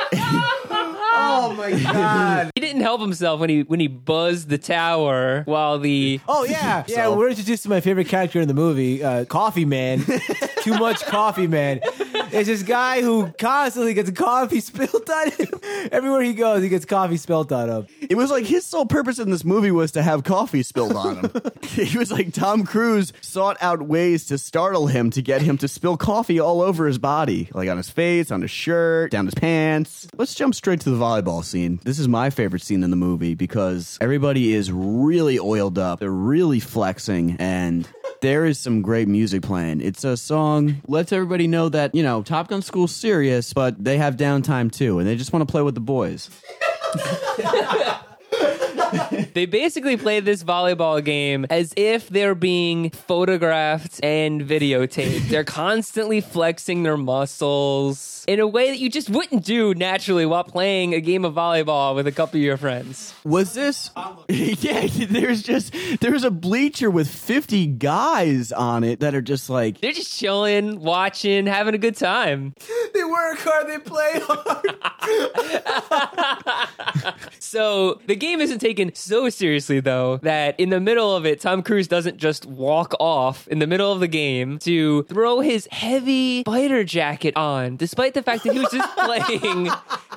[1.16, 2.50] Oh my god.
[2.54, 6.84] He didn't help himself when he when he buzzed the tower while the Oh yeah,
[6.88, 7.08] yeah.
[7.08, 10.04] We're introduced to my favorite character in the movie, uh, Coffee Man.
[10.60, 11.80] Too much Coffee Man.
[12.32, 15.48] It's this guy who constantly gets coffee spilled on him.
[15.92, 17.86] Everywhere he goes, he gets coffee spilled on him.
[18.00, 21.16] it was like his sole purpose in this movie was to have coffee spilled on
[21.16, 21.32] him.
[21.62, 25.68] he was like Tom Cruise sought out ways to startle him to get him to
[25.68, 29.34] spill coffee all over his body, like on his face, on his shirt, down his
[29.34, 30.06] pants.
[30.16, 31.80] Let's jump straight to the volleyball scene.
[31.84, 36.00] This is my favorite scene in the movie because everybody is really oiled up.
[36.00, 37.88] They're really flexing and
[38.24, 39.82] there is some great music playing.
[39.82, 43.98] It's a song lets everybody know that, you know, Top Gun School's serious, but they
[43.98, 46.30] have downtime too and they just want to play with the boys.
[49.34, 55.28] They basically play this volleyball game as if they're being photographed and videotaped.
[55.28, 60.44] they're constantly flexing their muscles in a way that you just wouldn't do naturally while
[60.44, 63.12] playing a game of volleyball with a couple of your friends.
[63.24, 63.90] Was this?
[64.28, 69.80] yeah, there's just there's a bleacher with 50 guys on it that are just like
[69.80, 72.54] They're just chilling, watching, having a good time.
[72.94, 74.76] They work hard, they play hard.
[77.54, 81.62] So the game isn't taken so seriously, though, that in the middle of it, Tom
[81.62, 86.42] Cruise doesn't just walk off in the middle of the game to throw his heavy
[86.44, 89.68] fighter jacket on, despite the fact that he was just playing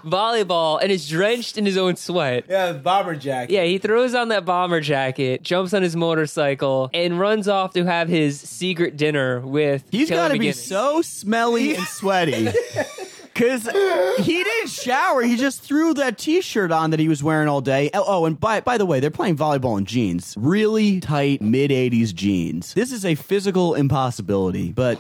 [0.03, 2.45] volleyball and is drenched in his own sweat.
[2.49, 3.53] Yeah, bomber jacket.
[3.53, 7.85] Yeah, he throws on that bomber jacket, jumps on his motorcycle, and runs off to
[7.85, 9.83] have his secret dinner with.
[9.91, 12.49] He's got to be so smelly and sweaty.
[13.37, 13.69] Cause
[14.17, 15.21] he didn't shower.
[15.21, 17.91] He just threw that T-shirt on that he was wearing all day.
[17.93, 21.69] Oh, oh, and by by the way, they're playing volleyball in jeans, really tight mid
[21.69, 22.73] '80s jeans.
[22.73, 24.99] This is a physical impossibility, but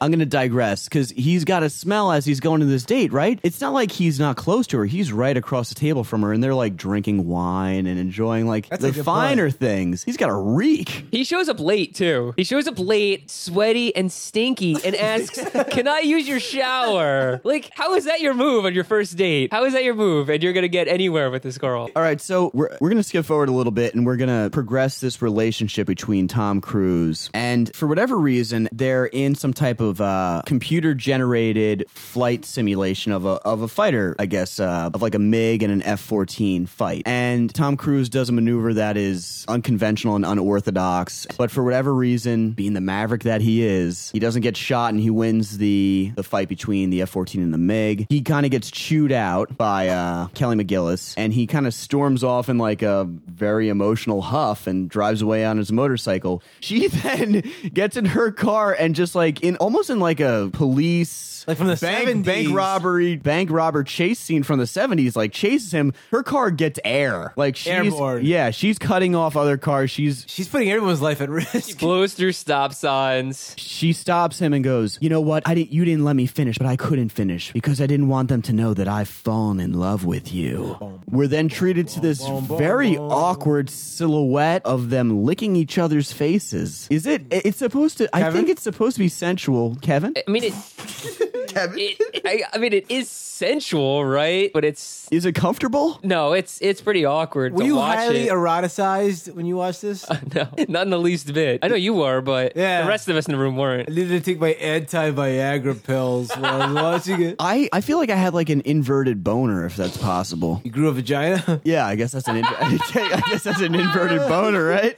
[0.00, 3.12] I'm going to digress because he's got to smell as he's going to this date,
[3.12, 3.38] right?
[3.42, 4.84] It's not like he's not close to her.
[4.86, 8.68] He's right across the table from her, and they're like drinking wine and enjoying like
[8.68, 10.04] That's a the good finer things.
[10.04, 11.06] He's got a reek.
[11.10, 12.34] He shows up late too.
[12.36, 15.38] He shows up late, sweaty and stinky, and asks,
[15.70, 19.52] "Can I use your shower?" Like, how is that your move on your first date?
[19.52, 20.28] How is that your move?
[20.28, 21.90] And you're gonna get anywhere with this girl?
[21.94, 24.28] All right, so we're, we're going to skip forward a little bit and we're going
[24.28, 27.30] to progress this relationship between Tom Cruise.
[27.32, 33.24] And for whatever reason, they're in some type of uh, computer generated flight simulation of
[33.24, 36.66] a, of a fighter, I guess, uh, of like a MiG and an F 14
[36.66, 37.02] fight.
[37.06, 41.26] And Tom Cruise does a maneuver that is unconventional and unorthodox.
[41.36, 45.00] But for whatever reason, being the maverick that he is, he doesn't get shot and
[45.00, 48.06] he wins the, the fight between the F 14 and the MiG.
[48.08, 52.22] He kind of gets chewed out by uh, Kelly McGillis and he kind of storms
[52.24, 56.42] off in like a very emotional huff and drives away on his motorcycle.
[56.60, 60.50] She then gets in her car and just like in almost almost in like a
[60.52, 62.24] police Like from the bank 70s.
[62.24, 66.80] bank robbery bank robber chase scene from the 70s like chases him her car gets
[66.84, 68.24] air like she's Airborne.
[68.24, 71.78] yeah she's cutting off other cars she's She's putting everyone's life at risk.
[71.78, 73.54] Blows through stop signs.
[73.56, 76.58] she stops him and goes you know what i didn't you didn't let me finish
[76.58, 79.74] but i couldn't finish because i didn't want them to know that i've fallen in
[79.74, 80.76] love with you
[81.08, 82.26] we're then treated to this
[82.58, 88.22] very awkward silhouette of them licking each other's faces is it it's supposed to i
[88.22, 88.32] Kevin?
[88.40, 90.54] think it's supposed to be sensual kevin I mean, it.
[91.56, 94.50] it I, I mean, it is sensual, right?
[94.52, 98.28] But it's is it comfortable no, it's it's pretty awkward Were to you watch highly
[98.28, 98.32] it.
[98.32, 100.08] eroticized when you watched this?
[100.10, 101.60] I no, not in the least bit.
[101.62, 102.82] I know you were, but Yeah.
[102.82, 103.88] the rest of us in the room weren't.
[103.88, 106.74] needed to take my anti-Viagra pills when I was
[107.08, 107.36] watching it.
[107.38, 110.60] I, I feel like I had like an inverted boner, if that's possible.
[110.64, 111.60] You grew a vagina?
[111.64, 114.96] Yeah, I guess that's an in- I guess that's an inverted boner, right?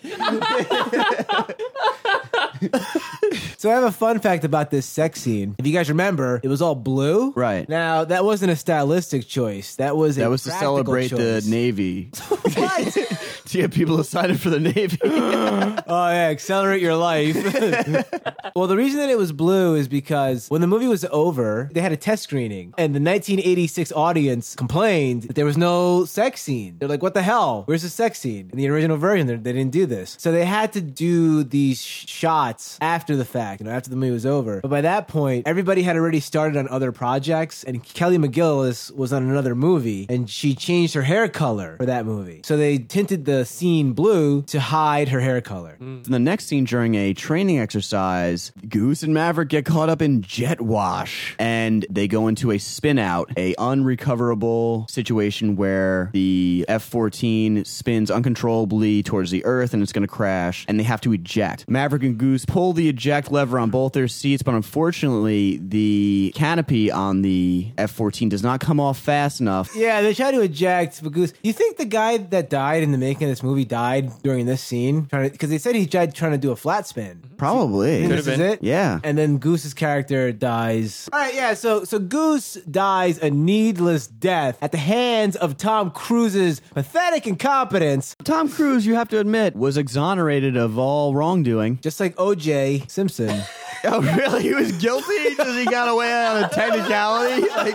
[3.60, 5.54] So I have a fun fact about this sex scene.
[5.58, 7.32] If you guys remember, it was all blue.
[7.32, 7.68] Right.
[7.68, 9.76] Now that wasn't a stylistic choice.
[9.76, 11.44] That was a That was to practical celebrate choice.
[11.44, 12.10] the Navy
[12.54, 12.96] What?
[13.52, 14.98] to get people to sign up for the Navy.
[15.04, 17.34] oh yeah, accelerate your life.
[18.54, 21.80] well, the reason that it was blue is because when the movie was over, they
[21.80, 26.76] had a test screening, and the 1986 audience complained that there was no sex scene.
[26.78, 27.62] They're like, "What the hell?
[27.66, 30.72] Where's the sex scene?" In the original version, they didn't do this, so they had
[30.74, 34.60] to do these sh- shots after the fact, you know, after the movie was over.
[34.60, 39.12] But by that point, everybody had already started on other projects, and Kelly McGillis was
[39.12, 42.42] on another movie, and she changed her hair color for that movie.
[42.44, 45.76] So they tinted the scene blue to hide her hair color.
[45.80, 46.06] Mm.
[46.06, 50.22] In the next scene during a training exercise, Goose and Maverick get caught up in
[50.22, 57.66] jet wash and they go into a spin out, a unrecoverable situation where the F-14
[57.66, 61.68] spins uncontrollably towards the earth and it's going to crash and they have to eject.
[61.68, 66.90] Maverick and Goose pull the eject lever on both their seats, but unfortunately the canopy
[66.90, 69.74] on the F-14 does not come off fast enough.
[69.74, 71.32] Yeah, they try to eject, but Goose.
[71.42, 75.06] You think the guy that died in the making this movie died during this scene?
[75.06, 77.18] trying Because they said he died trying to do a flat spin.
[77.18, 77.36] Mm-hmm.
[77.36, 78.02] Probably.
[78.02, 78.40] And this is been.
[78.40, 78.62] it.
[78.62, 79.00] Yeah.
[79.02, 81.08] And then Goose's character dies.
[81.12, 81.54] All right, yeah.
[81.54, 88.16] So so Goose dies a needless death at the hands of Tom Cruise's pathetic incompetence,
[88.24, 91.78] Tom Cruise, you have to admit, was exonerated of all wrongdoing.
[91.80, 92.84] just like O.J.
[92.88, 93.42] Simpson.
[93.82, 94.42] Oh, really?
[94.42, 97.48] He was guilty because he got away on a technicality.
[97.48, 97.74] Like,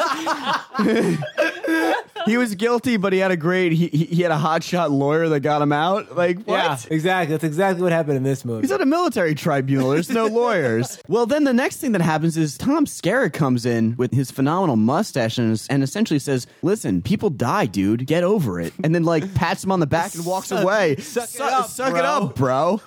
[2.28, 3.72] he was guilty, but he had a great.
[3.72, 6.18] He, he he had a hotshot lawyer that got him out.
[6.18, 6.56] Like what?
[6.58, 7.34] yeah, exactly.
[7.34, 8.62] That's exactly what happened in this movie.
[8.62, 9.92] He's at a military tribunal.
[9.92, 11.00] There's no lawyers.
[11.08, 14.76] Well, then the next thing that happens is Tom Skerritt comes in with his phenomenal
[14.76, 18.06] mustache and, and essentially says, "Listen, people die, dude.
[18.08, 20.96] Get over it." And then like pats him on the back and walks Suck- away.
[20.98, 22.82] suck it up, suck it up, bro.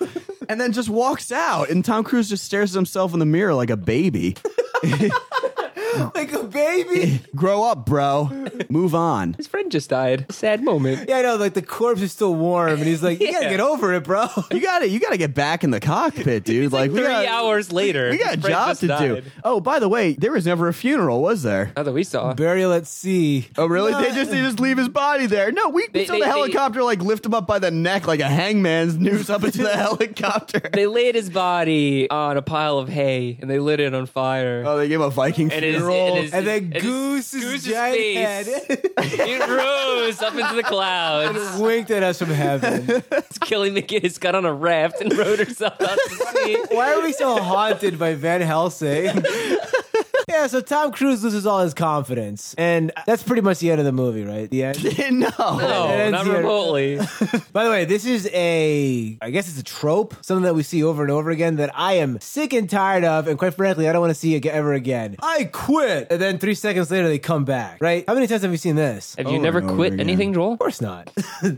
[0.49, 1.69] and then just walks out.
[1.69, 4.35] And Tom Cruise just stares at himself in the mirror like a baby.
[6.15, 7.21] like a baby.
[7.35, 8.29] Grow up, bro.
[8.69, 9.33] Move on.
[9.33, 10.25] His friend just died.
[10.31, 11.07] Sad moment.
[11.09, 11.35] yeah, I know.
[11.35, 13.51] Like the corpse is still warm, and he's like, "You gotta Yeah.
[13.51, 16.43] get over it, bro." You got to You got to get back in the cockpit,
[16.43, 16.71] dude.
[16.71, 19.29] like, we Three got, hours later, We got a his friend job just to do.
[19.43, 21.71] Oh, by the way, there was never a funeral, was there?
[21.75, 22.33] Not that we saw.
[22.33, 23.47] Burial at sea.
[23.57, 23.93] Oh, really?
[23.93, 25.51] They just they just leave his body there.
[25.51, 28.07] No, we They- saw they- the they- helicopter like lift him up by the neck
[28.07, 30.59] like a hangman's noose up into the helicopter.
[30.73, 34.63] They laid his body on a pile of hay and they lit it on fire.
[34.65, 36.07] Oh, they gave him a Viking And his- funeral.
[36.15, 38.47] and his- And then And his- Goose's, Goose's giant face.
[38.97, 41.59] head it rose up into the clouds.
[41.59, 43.03] winked at us from heaven.
[43.11, 46.57] It's killing the Kelly McGillis got on a raft and rode herself out to sea.
[46.75, 49.07] Why are we so haunted by Van Helsing?
[50.29, 53.85] Yeah, so Tom Cruise loses all his confidence, and that's pretty much the end of
[53.85, 54.49] the movie, right?
[54.49, 54.83] The end.
[55.19, 55.29] no.
[55.39, 56.37] No, not here.
[56.37, 56.97] remotely.
[57.51, 60.83] By the way, this is a, I guess it's a trope, something that we see
[60.83, 63.91] over and over again that I am sick and tired of, and quite frankly, I
[63.91, 65.15] don't want to see it ever again.
[65.21, 68.03] I quit, and then three seconds later they come back, right?
[68.07, 69.15] How many times have you seen this?
[69.15, 69.99] Have Over you never oh, and over quit again.
[70.07, 70.53] anything, Joel?
[70.53, 71.11] Of course not.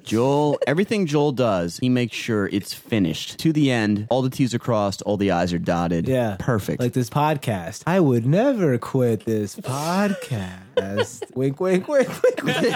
[0.03, 4.07] Joel, everything Joel does, he makes sure it's finished to the end.
[4.09, 6.07] All the T's are crossed, all the I's are dotted.
[6.07, 6.37] Yeah.
[6.39, 6.79] Perfect.
[6.79, 7.83] Like this podcast.
[7.87, 10.70] I would never quit this podcast.
[11.35, 12.75] wink, wink, wink, wink, wink.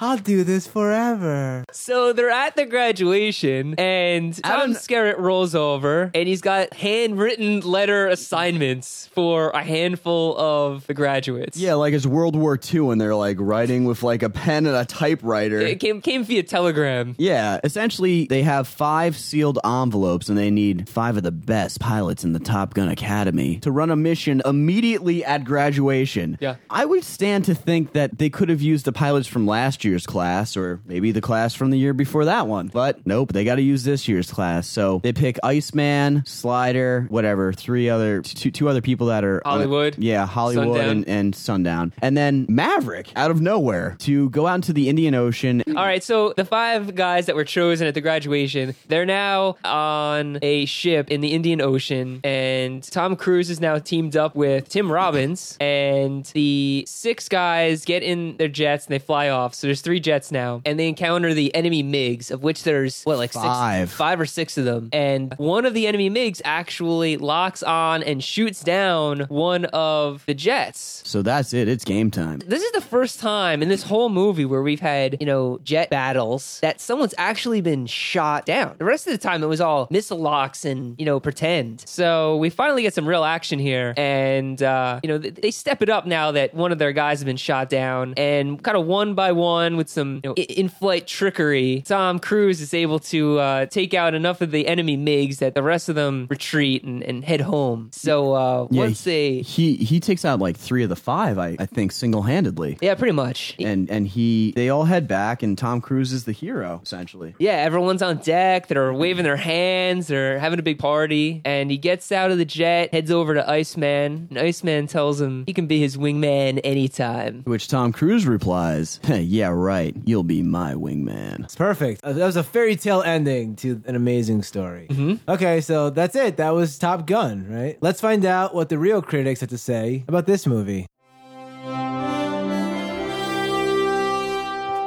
[0.00, 1.64] I'll do this forever.
[1.72, 7.60] So they're at the graduation, and Tom Adam- Skerritt rolls over, and he's got handwritten
[7.60, 11.56] letter assignments for a handful of the graduates.
[11.56, 14.76] yeah, like it's World War II and they're like writing with like a pen and
[14.76, 15.58] a typewriter.
[15.58, 17.14] It came came via telegram.
[17.18, 22.24] Yeah, essentially, they have five sealed envelopes and they need five of the best pilots
[22.24, 26.38] in the Top Gun Academy to run a mission immediately at graduation.
[26.40, 26.56] Yeah.
[26.70, 30.06] I would stand to think that they could have used the pilots from last year's
[30.06, 32.68] class or maybe the class from the year before that one.
[32.68, 34.68] But nope, they got to use this year's class.
[34.68, 39.96] So they pick Iceman, Slider, whatever, three other, two, two other people that are Hollywood.
[39.98, 40.90] yeah, Hollywood Sundown.
[40.90, 41.92] And, and Sundown.
[42.02, 45.64] And then Maverick out of nowhere to go out into the Indian Ocean.
[45.68, 50.38] All right, so the five guys that were chosen at the graduation, they're now on
[50.42, 54.90] a ship in the Indian Ocean, and Tom Cruise is now teamed up with Tim
[54.90, 55.27] Robbins,
[55.60, 59.54] and the six guys get in their jets and they fly off.
[59.54, 63.18] So there's three jets now, and they encounter the enemy MiGs, of which there's what
[63.18, 63.88] like Five.
[63.88, 68.02] six, five or six of them, and one of the enemy MiGs actually locks on
[68.02, 71.02] and shoots down one of the jets.
[71.04, 71.68] So that's it.
[71.68, 72.40] It's game time.
[72.46, 75.90] This is the first time in this whole movie where we've had, you know, jet
[75.90, 78.76] battles that someone's actually been shot down.
[78.78, 81.82] The rest of the time it was all missile locks and, you know, pretend.
[81.86, 83.94] So we finally get some real action here.
[83.96, 87.18] And, uh, you know, th- they step it up now that one of their guys
[87.18, 88.14] has been shot down.
[88.16, 92.60] And kind of one by one with some you know, in flight trickery, Tom Cruise
[92.60, 95.94] is able to uh, take out enough of the enemy MiGs that the rest of
[95.94, 97.90] them retreat and, and head home.
[97.92, 99.40] So uh, Yeah, once they.
[99.42, 102.78] he he takes out like three of the five, I, I think, single handedly.
[102.80, 103.54] Yeah, pretty much.
[103.58, 107.34] And and he they all head back, and Tom Cruise is the hero essentially.
[107.38, 108.66] Yeah, everyone's on deck.
[108.68, 110.06] They're waving their hands.
[110.08, 111.40] They're having a big party.
[111.44, 114.26] And he gets out of the jet, heads over to Iceman.
[114.30, 117.42] And Iceman tells him he can be his wingman anytime.
[117.44, 119.94] Which Tom Cruise replies, "Hey, "Yeah, right.
[120.04, 122.00] You'll be my wingman." It's perfect.
[122.04, 124.88] Uh, That was a fairy tale ending to an amazing story.
[125.28, 126.36] Okay, so that's it.
[126.36, 127.76] That was Top Gun, right?
[127.80, 130.86] Let's find out what the real critics have to say about this movie.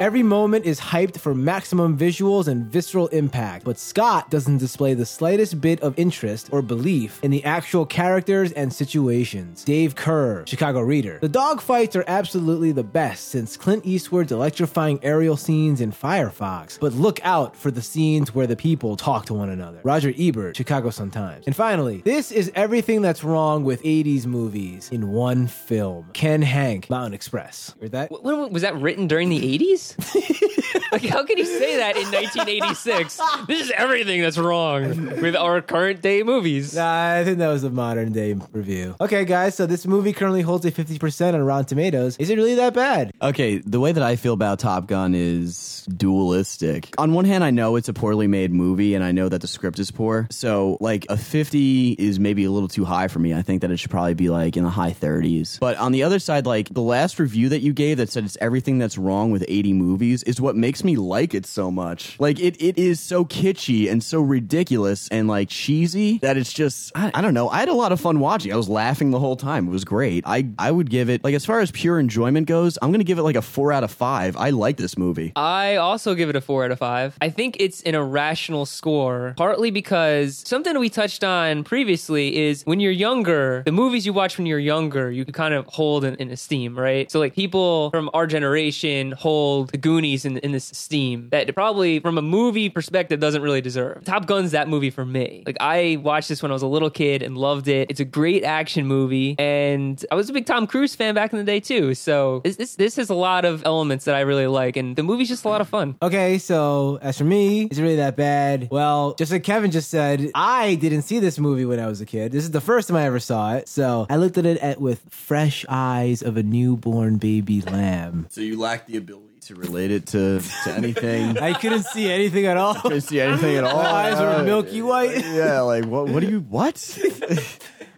[0.00, 5.06] Every moment is hyped for maximum visuals and visceral impact, but Scott doesn't display the
[5.06, 9.62] slightest bit of interest or belief in the actual characters and situations.
[9.62, 11.20] Dave Kehr, Chicago Reader.
[11.20, 16.94] The dogfights are absolutely the best since Clint Eastwood's electrifying aerial scenes in Firefox, but
[16.94, 19.78] look out for the scenes where the people talk to one another.
[19.84, 21.46] Roger Ebert, Chicago Sun-Times.
[21.46, 26.10] And finally, this is everything that's wrong with 80s movies in one film.
[26.12, 27.72] Ken Hanke, Mountain Express.
[27.80, 28.10] Heard that?
[28.10, 29.81] Was that written during the 80s?
[30.92, 33.20] like, how can you say that in 1986?
[33.46, 36.74] This is everything that's wrong with our current day movies.
[36.74, 38.94] Nah, I think that was a modern day review.
[39.00, 42.16] Okay, guys, so this movie currently holds a 50% on Rotten Tomatoes.
[42.18, 43.12] Is it really that bad?
[43.20, 46.94] Okay, the way that I feel about Top Gun is dualistic.
[46.98, 49.46] On one hand, I know it's a poorly made movie and I know that the
[49.46, 50.26] script is poor.
[50.30, 53.34] So, like, a 50 is maybe a little too high for me.
[53.34, 55.58] I think that it should probably be like in the high 30s.
[55.58, 58.38] But on the other side, like, the last review that you gave that said it's
[58.40, 62.18] everything that's wrong with 80 movies is what makes me like it so much.
[62.18, 66.92] Like, it, it is so kitschy and so ridiculous and like cheesy that it's just,
[66.94, 67.48] I, I don't know.
[67.48, 68.52] I had a lot of fun watching.
[68.52, 69.68] I was laughing the whole time.
[69.68, 70.24] It was great.
[70.26, 73.18] I, I would give it, like, as far as pure enjoyment goes, I'm to give
[73.18, 74.36] it like a four out of five.
[74.36, 75.32] I like this movie.
[75.34, 77.16] I also give it a four out of five.
[77.20, 82.80] I think it's an irrational score, partly because something we touched on previously is when
[82.80, 86.30] you're younger, the movies you watch when you're younger, you kind of hold in, in
[86.30, 87.10] esteem, right?
[87.10, 92.00] So, like, people from our generation hold the Goonies in, in this esteem that probably,
[92.00, 94.04] from a movie perspective, doesn't really deserve.
[94.04, 95.42] Top Gun's that movie for me.
[95.46, 97.90] Like, I watched this when I was a little kid and loved it.
[97.90, 101.38] It's a great action movie, and I was a big Tom Cruise fan back in
[101.38, 101.94] the day, too.
[101.94, 105.02] So, this, this, this has a lot of elements that I really like, and the
[105.02, 105.96] movie's just a lot of fun.
[106.02, 108.68] Okay, so as for me, is it really that bad?
[108.70, 112.06] Well, just like Kevin just said, I didn't see this movie when I was a
[112.06, 112.32] kid.
[112.32, 113.68] This is the first time I ever saw it.
[113.68, 118.26] So I looked at it at, with fresh eyes of a newborn baby lamb.
[118.30, 121.38] So you lack the ability to relate it to, to anything.
[121.42, 122.74] I couldn't see anything at all.
[122.74, 123.82] couldn't see anything at all.
[123.82, 125.16] My eyes were milky white.
[125.24, 126.08] yeah, like what?
[126.08, 126.40] What do you?
[126.40, 126.76] What?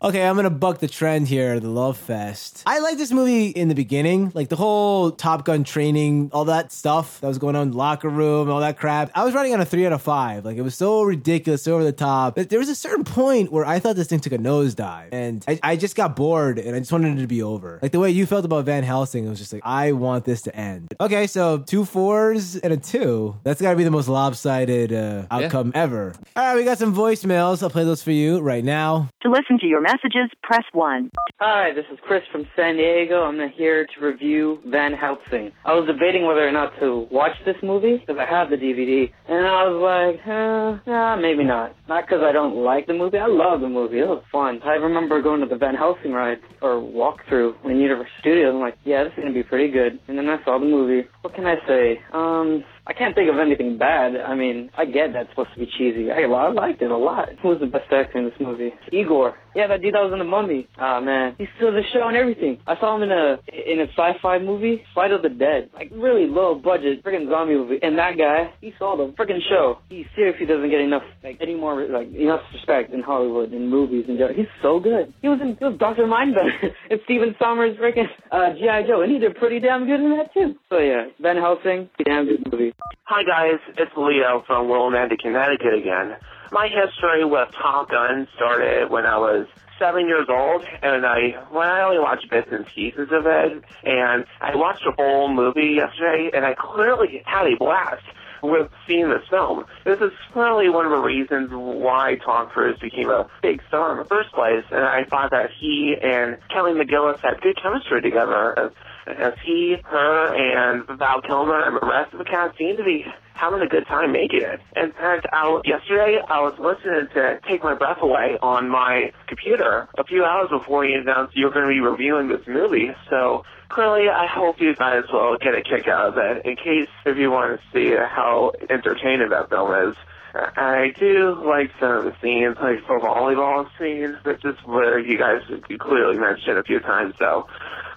[0.05, 2.63] Okay, I'm gonna buck the trend here, the Love Fest.
[2.67, 6.73] I like this movie in the beginning, like the whole Top Gun training, all that
[6.73, 9.11] stuff that was going on in the locker room, all that crap.
[9.15, 10.45] I was running on a three out of five.
[10.45, 12.35] Like it was so ridiculous, so over the top.
[12.35, 15.43] But there was a certain point where I thought this thing took a nosedive, and
[15.49, 17.79] I, I just got bored, and I just wanted it to be over.
[17.81, 20.43] Like the way you felt about Van Helsing, it was just like I want this
[20.43, 20.93] to end.
[21.01, 23.37] Okay, so two fours and a two.
[23.43, 26.13] That's got to be the most lopsided uh, outcome ever.
[26.37, 27.63] All right, we got some voicemails.
[27.63, 29.09] I'll play those for you right now.
[29.23, 31.11] To listen to your messages, press 1.
[31.40, 33.22] Hi, this is Chris from San Diego.
[33.22, 35.53] I'm here to review Van Helsing.
[35.64, 39.11] I was debating whether or not to watch this movie because I have the DVD,
[39.28, 41.76] and I was like, eh, nah, maybe not.
[41.88, 43.18] Not because I don't like the movie.
[43.18, 44.01] I love the movie.
[44.01, 44.61] It was fun.
[44.64, 48.53] I remember going to the Van Helsing ride or walkthrough in Universal Studios.
[48.55, 50.01] I'm like, yeah, this is gonna be pretty good.
[50.09, 51.07] And then I saw the movie.
[51.22, 52.01] What can I say?
[52.12, 54.16] Um, I can't think of anything bad.
[54.16, 56.11] I mean, I get that's supposed to be cheesy.
[56.11, 57.28] I, I liked it a lot.
[57.43, 58.72] Who was the best actor in this movie?
[58.93, 59.35] Igor.
[59.55, 60.66] Yeah, that dude that was in the Mummy.
[60.78, 62.59] Ah man, he's still the show and everything.
[62.66, 66.26] I saw him in a in a sci-fi movie, Fight of the Dead, like really
[66.26, 67.78] low budget freaking zombie movie.
[67.80, 69.78] And that guy, he saw the freaking show.
[69.89, 74.07] He seriously doesn't get enough like any more like enough respect in Hollywood in movies
[74.09, 75.14] and he's so good.
[75.22, 76.51] He was in he was Doctor Mindbender
[76.91, 80.35] and Stephen Sommers freaking uh, GI Joe, and he did pretty damn good in that
[80.35, 80.55] too.
[80.68, 82.74] So yeah, Van Helsing, damn good movie.
[83.05, 86.16] Hi guys, it's Leo from Willimantic, Connecticut again.
[86.51, 89.47] My history with Top Gun started when I was
[89.79, 94.25] seven years old, and I well, I only watched bits and pieces of it, and
[94.41, 98.05] I watched the whole movie yesterday, and I clearly had a blast
[98.43, 99.64] with seeing this film.
[99.85, 103.99] This is clearly one of the reasons why Tom Cruise became a big star in
[103.99, 108.72] the first place, and I thought that he and Kelly McGillis had good chemistry together.
[109.07, 113.05] As, he, her, and Val Kilmer and the rest of the cast seemed to be
[113.35, 114.61] having a good time making it.
[114.77, 119.89] In fact, I, yesterday I was listening to Take My Breath Away on my computer
[119.99, 122.93] a few hours before you announced you were going to be reviewing this movie.
[123.11, 126.47] So clearly, I hope you guys will get a kick out of it.
[126.47, 129.97] In case if you want to see how entertaining that film is.
[130.35, 135.17] I do like some of the scenes, like the volleyball scenes, which is where you
[135.17, 135.43] guys
[135.79, 137.15] clearly mentioned a few times.
[137.21, 137.47] So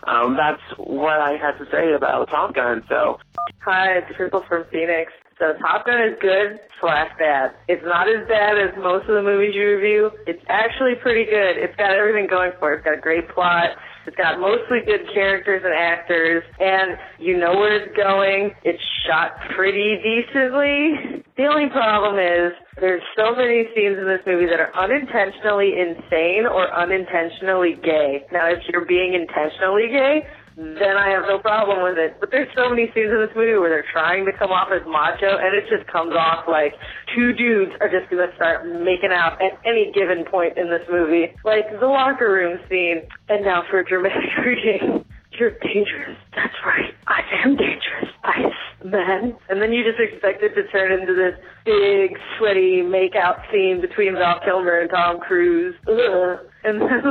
[0.08, 2.84] um, that's what I had to say about Top Gun.
[2.90, 3.20] So,
[3.60, 5.12] hi, it's Crystal from Phoenix.
[5.40, 7.54] So Top Gun is good slash bad.
[7.68, 10.12] It's not as bad as most of the movies you review.
[10.26, 11.58] It's actually pretty good.
[11.58, 12.78] It's got everything going for it.
[12.78, 13.78] It's got a great plot.
[14.08, 18.56] It's got mostly good characters and actors, and you know where it's going.
[18.64, 21.24] It's shot pretty decently.
[21.36, 26.48] The only problem is there's so many scenes in this movie that are unintentionally insane
[26.48, 28.24] or unintentionally gay.
[28.32, 30.24] Now, if you're being intentionally gay,
[30.58, 32.18] then I have no problem with it.
[32.20, 34.82] But there's so many scenes in this movie where they're trying to come off as
[34.90, 36.74] macho, and it just comes off like
[37.14, 41.30] two dudes are just gonna start making out at any given point in this movie.
[41.46, 43.06] Like the locker room scene.
[43.30, 45.06] And now for a dramatic reading.
[45.38, 46.18] You're dangerous.
[46.34, 46.90] That's right.
[47.06, 48.10] I am dangerous.
[48.24, 49.38] Ice man.
[49.50, 54.14] And then you just expect it to turn into this big, sweaty make-out scene between
[54.14, 55.76] Val Kilmer and Tom Cruise.
[55.88, 56.40] Ugh.
[56.64, 57.04] And then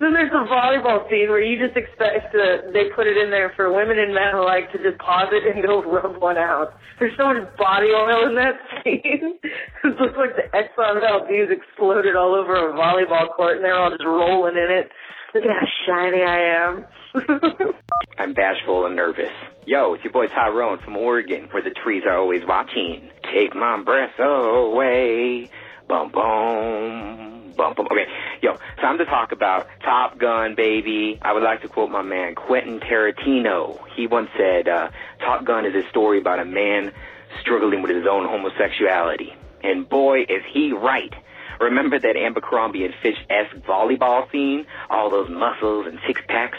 [0.00, 3.52] then there's the volleyball scene where you just expect to, they put it in there
[3.56, 6.74] for women and men alike to just pause it and go rub one out.
[6.98, 9.38] There's so much body oil in that scene.
[9.42, 13.90] it looks like the Exxon Valdez exploded all over a volleyball court and they're all
[13.90, 14.90] just rolling in it.
[15.34, 16.84] Look at how shiny I am.
[18.18, 19.32] I'm bashful and nervous.
[19.66, 23.10] Yo, it's your boy Tyrone from Oregon, where the trees are always watching.
[23.32, 25.50] Take my breath away.
[25.86, 27.37] Bum bum.
[27.58, 27.88] Bum bum.
[27.90, 28.06] Okay,
[28.40, 31.18] yo, time to talk about Top Gun, baby.
[31.20, 33.80] I would like to quote my man Quentin Tarantino.
[33.96, 36.92] He once said, uh, Top Gun is a story about a man
[37.40, 39.34] struggling with his own homosexuality.
[39.64, 41.12] And boy, is he right.
[41.58, 44.64] Remember that Abercrombie and Fitch-esque volleyball scene?
[44.88, 46.58] All those muscles and six packs,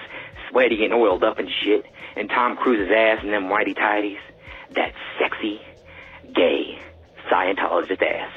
[0.50, 1.86] sweaty and oiled up and shit,
[2.18, 4.20] and Tom Cruise's ass and them whitey tighties?
[4.76, 5.62] That sexy,
[6.36, 6.78] gay,
[7.32, 8.34] Scientologist ass.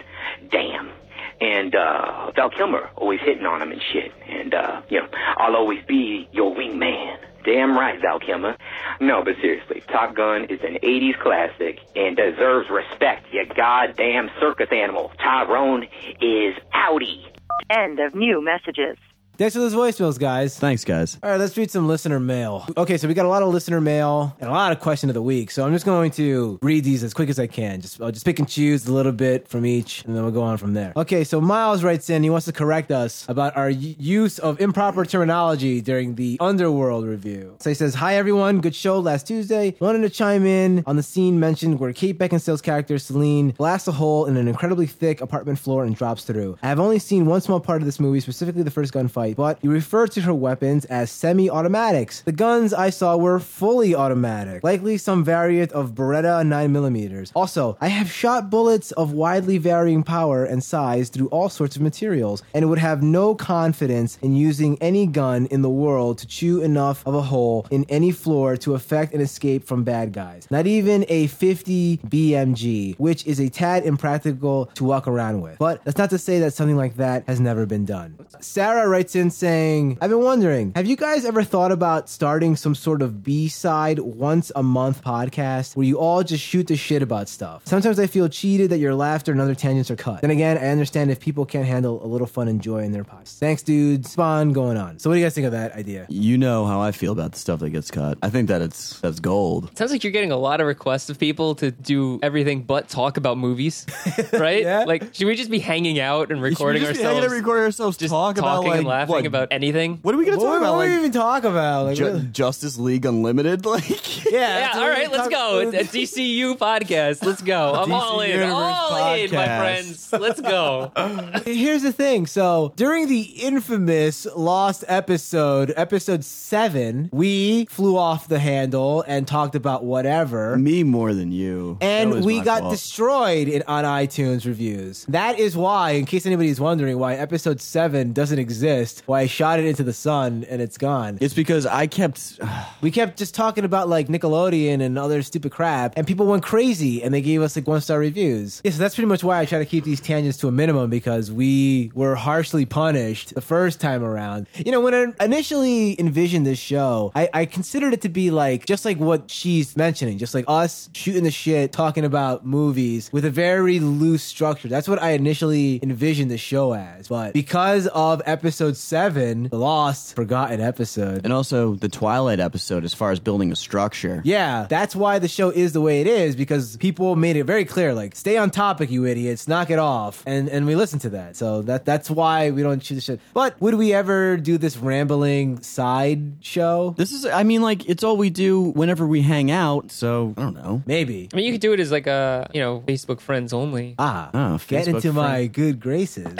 [0.49, 1.02] Damn.
[1.43, 4.13] And uh Val Kilmer always hitting on him and shit.
[4.29, 7.17] And uh, you know, I'll always be your wingman.
[7.45, 8.57] Damn right, Val Kilmer.
[9.01, 14.69] No, but seriously, Top Gun is an 80s classic and deserves respect, you goddamn circus
[14.71, 15.11] animal.
[15.19, 15.89] Tyrone
[16.21, 17.25] is outie.
[17.69, 18.97] End of new messages.
[19.43, 20.57] Thanks for those voicemails, guys.
[20.57, 21.19] Thanks, guys.
[21.21, 22.65] All right, let's read some listener mail.
[22.77, 25.15] Okay, so we got a lot of listener mail and a lot of question of
[25.15, 25.51] the week.
[25.51, 27.81] So I'm just going to read these as quick as I can.
[27.81, 30.43] Just I'll just pick and choose a little bit from each, and then we'll go
[30.43, 30.93] on from there.
[30.97, 32.23] Okay, so Miles writes in.
[32.23, 37.57] He wants to correct us about our use of improper terminology during the Underworld review.
[37.59, 39.75] So he says, "Hi everyone, good show last Tuesday.
[39.81, 43.93] Wanted to chime in on the scene mentioned where Kate Beckinsale's character Selene blasts a
[43.93, 46.59] hole in an incredibly thick apartment floor and drops through.
[46.63, 49.59] I have only seen one small part of this movie, specifically the first gunfight, but
[49.63, 52.23] you refer to her weapons as semi-automatics.
[52.23, 57.33] The guns I saw were fully automatic, likely some variant of Beretta 9mm.
[57.35, 61.83] Also, I have shot bullets of widely varying power and size through all sorts of
[61.83, 66.63] materials, and would have no confidence in using any gun in the world to chew
[66.63, 70.47] enough of a hole in any floor to effect an escape from bad guys.
[70.51, 75.59] Not even a 50 BMG, which is a tad impractical to walk around with.
[75.59, 78.19] But that's not to say that something like that has never been done.
[78.41, 82.57] Sarah writes writes in saying, I've been wondering, have you guys ever thought about starting
[82.57, 86.77] some sort of B side once a month podcast where you all just shoot the
[86.77, 87.63] shit about stuff?
[87.67, 90.23] Sometimes I feel cheated that your laughter and other tangents are cut.
[90.23, 93.05] Then again, I understand if people can't handle a little fun and joy in their
[93.05, 93.39] pods.
[93.39, 94.07] Thanks, dude.
[94.07, 94.99] Spawn going on.
[94.99, 96.07] So, what do you guys think of that idea?
[96.09, 98.19] You know how I feel about the stuff that gets cut.
[98.23, 99.77] I think that it's that's gold.
[99.77, 103.17] Sounds like you're getting a lot of requests of people to do everything but talk
[103.17, 103.87] about movies,
[104.33, 104.63] right?
[104.63, 104.85] Yeah.
[104.85, 107.19] Like, should we just be hanging out and recording we just be ourselves?
[107.19, 109.99] hanging and recording ourselves, just talk about talking like and laughing what, about anything.
[110.03, 110.77] What are we gonna What, talk about?
[110.77, 111.85] what do we Like even talk about?
[111.87, 113.65] Like, Ju- Justice League Unlimited?
[113.73, 113.89] Like
[114.27, 115.61] yeah, Yeah, that's all we right, let's talk- go.
[115.61, 117.25] A DCU podcast.
[117.25, 117.73] Let's go.
[117.75, 118.31] I'm DC all in.
[118.31, 119.59] Universe All in, my podcast.
[119.59, 120.13] friends.
[120.13, 120.93] Let's go.
[121.45, 122.27] Here's the thing.
[122.27, 129.55] So during the infamous lost episode, episode seven, we flew off the handle and talked
[129.55, 130.57] about whatever.
[130.57, 131.77] me more than you.
[131.81, 132.73] That And was we my got fault.
[132.73, 135.05] destroyed in, on iTunes reviews.
[135.09, 139.59] That is why, in case anybody's wondering why episode 7 doesn't exist, why I shot
[139.59, 141.19] it into the sun and it's gone.
[141.21, 142.39] It's because I kept.
[142.81, 147.03] we kept just talking about like Nickelodeon and other stupid crap, and people went crazy
[147.03, 148.61] and they gave us like one star reviews.
[148.65, 150.91] Yeah, so that's pretty much why I try to keep these tangents to a minimum
[150.91, 154.47] because we were harshly punished the first time around.
[154.57, 158.67] You know, when I initially envisioned this show, I, I considered it to be like
[158.67, 163.25] just like what she's mentioning, just like us shooting the shit, talking about movies with
[163.25, 164.69] a very loose structure.
[164.69, 167.09] That's what I initially envisioned the show as.
[167.09, 172.95] But because of episode seven, the lost, forgotten episode, And also the Twilight episode, as
[172.95, 174.21] far as building a structure.
[174.25, 177.65] yeah, that's why the show is the way it is because people made it very
[177.65, 181.11] clear, like, stay on topic, you idiots, knock it off, and and we listen to
[181.11, 181.37] that.
[181.37, 183.21] So that that's why we don't choose the shit.
[183.35, 186.95] But would we ever do this rambling side show?
[186.99, 190.43] This is, I mean, like, it's all we do whenever we hang out, so, I
[190.43, 190.83] don't know.
[190.87, 191.29] Maybe.
[191.33, 193.95] I mean, you could do it as like a, you know, Facebook friends only.
[193.99, 196.27] Ah, Oh, get Facebook into my good graces.